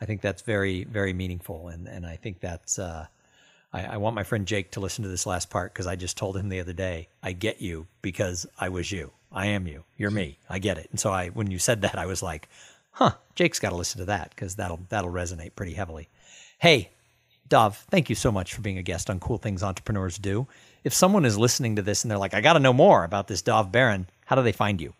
[0.00, 1.68] I think that's very, very meaningful.
[1.68, 3.06] And, and I think that's, uh,
[3.72, 6.16] I, I, want my friend Jake to listen to this last part because I just
[6.16, 9.12] told him the other day, I get you because I was you.
[9.30, 9.84] I am you.
[9.96, 10.38] You're me.
[10.48, 10.88] I get it.
[10.90, 12.48] And so I, when you said that, I was like,
[12.92, 16.08] huh, Jake's got to listen to that because that'll, that'll resonate pretty heavily.
[16.58, 16.90] Hey,
[17.50, 20.46] Dov, thank you so much for being a guest on Cool Things Entrepreneurs Do.
[20.84, 23.28] If someone is listening to this and they're like, I got to know more about
[23.28, 24.94] this Dov Baron, how do they find you?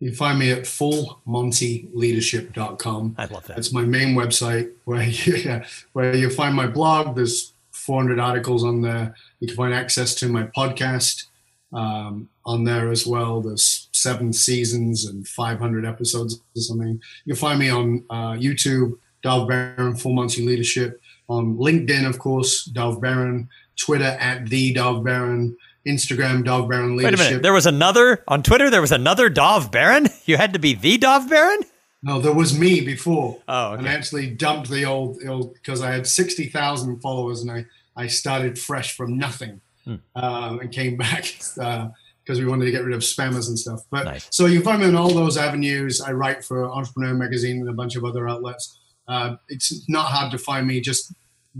[0.00, 3.14] You find me at fullmontyleadership.com.
[3.16, 3.58] I love that.
[3.58, 5.62] It's my main website where you,
[5.92, 7.14] where you find my blog.
[7.14, 9.14] There's 400 articles on there.
[9.38, 11.26] You can find access to my podcast
[11.72, 13.40] um, on there as well.
[13.40, 17.00] There's seven seasons and 500 episodes or something.
[17.24, 21.00] You can find me on uh, YouTube, Dov Baron, Full Monty Leadership.
[21.30, 23.48] On LinkedIn, of course, Dov Baron.
[23.76, 25.56] Twitter at the Dov Baron.
[25.86, 27.18] Instagram Dov Baron Leadership.
[27.18, 27.42] Wait a minute.
[27.42, 28.68] There was another on Twitter.
[28.68, 30.08] There was another Dov Baron.
[30.26, 31.60] You had to be the Dov Baron.
[32.02, 33.38] No, there was me before.
[33.48, 33.78] Oh, okay.
[33.78, 37.66] and I actually dumped the old, old because I had sixty thousand followers, and I
[37.96, 39.96] I started fresh from nothing, hmm.
[40.14, 41.90] um, and came back because uh,
[42.28, 43.80] we wanted to get rid of spammers and stuff.
[43.90, 44.28] But nice.
[44.30, 46.00] so you find me on all those avenues.
[46.00, 48.78] I write for Entrepreneur Magazine and a bunch of other outlets.
[49.08, 50.80] Uh, it's not hard to find me.
[50.80, 51.12] Just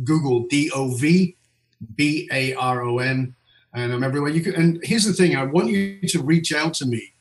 [0.05, 1.37] Google D O V
[1.97, 3.35] B A R O N
[3.75, 4.31] and I'm everywhere.
[4.31, 7.13] You can, and here's the thing: I want you to reach out to me.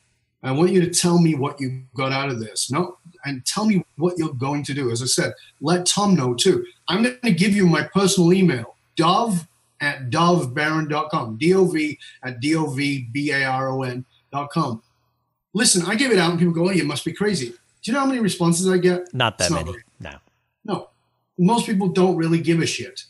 [0.42, 2.70] I want you to tell me what you got out of this.
[2.70, 4.90] No, and tell me what you're going to do.
[4.90, 6.64] As I said, let Tom know too.
[6.88, 9.46] I'm going to give you my personal email, Dov
[9.82, 14.82] at dovbaron.com, D-O-V at D-O-V-B-A-R-O-N.com.
[15.52, 17.48] Listen, I give it out and people go, oh, you must be crazy.
[17.48, 19.12] Do you know how many responses I get?
[19.14, 19.74] Not that many.
[19.98, 20.12] no.
[20.64, 20.90] No.
[21.42, 23.04] Most people don't really give a shit.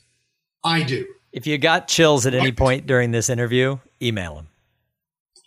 [0.62, 1.04] I do.
[1.32, 4.48] If you got chills at any point during this interview, email him.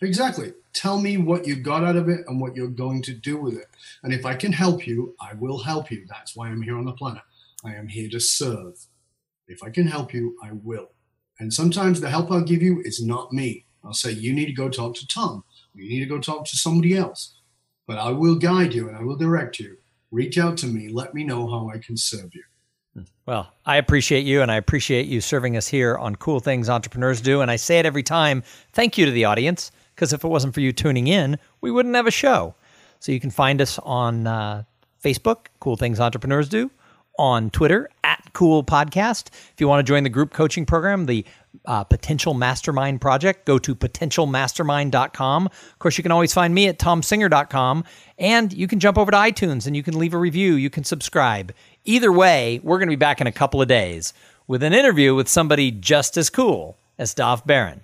[0.02, 0.52] Exactly.
[0.74, 3.54] Tell me what you got out of it and what you're going to do with
[3.54, 3.68] it.
[4.02, 6.04] And if I can help you, I will help you.
[6.10, 7.22] That's why I'm here on the planet.
[7.64, 8.74] I am here to serve.
[9.48, 10.90] If I can help you, I will.
[11.40, 13.64] And sometimes the help I'll give you is not me.
[13.82, 15.44] I'll say, you need to go talk to Tom.
[15.74, 17.34] You need to go talk to somebody else.
[17.86, 19.78] But I will guide you and I will direct you.
[20.10, 20.88] Reach out to me.
[20.88, 22.42] Let me know how I can serve you.
[23.26, 27.20] Well, I appreciate you and I appreciate you serving us here on Cool Things Entrepreneurs
[27.20, 27.40] Do.
[27.40, 28.42] And I say it every time
[28.72, 31.94] thank you to the audience, because if it wasn't for you tuning in, we wouldn't
[31.94, 32.54] have a show.
[33.00, 34.64] So you can find us on uh,
[35.02, 36.70] Facebook, Cool Things Entrepreneurs Do,
[37.18, 39.28] on Twitter at Cool Podcast.
[39.28, 41.24] If you want to join the group coaching program, the
[41.66, 45.46] uh, Potential Mastermind Project, go to potentialmastermind.com.
[45.46, 47.84] Of course, you can always find me at tomsinger.com,
[48.18, 50.54] and you can jump over to iTunes and you can leave a review.
[50.54, 51.52] You can subscribe.
[51.84, 54.12] Either way, we're going to be back in a couple of days
[54.46, 57.82] with an interview with somebody just as cool as Dov Baron.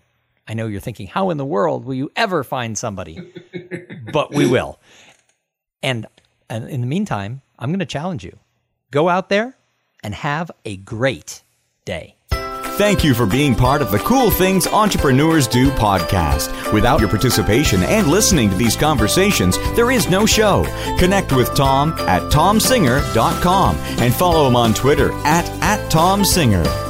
[0.48, 3.32] I know you're thinking, how in the world will you ever find somebody?
[4.12, 4.80] but we will.
[5.82, 6.06] And,
[6.48, 8.36] and in the meantime, I'm going to challenge you
[8.90, 9.56] go out there
[10.02, 11.42] and have a great
[11.84, 12.16] day.
[12.80, 16.72] Thank you for being part of the Cool Things Entrepreneurs Do podcast.
[16.72, 20.64] Without your participation and listening to these conversations, there is no show.
[20.98, 26.89] Connect with Tom at tomsinger.com and follow him on Twitter at, at tomsinger.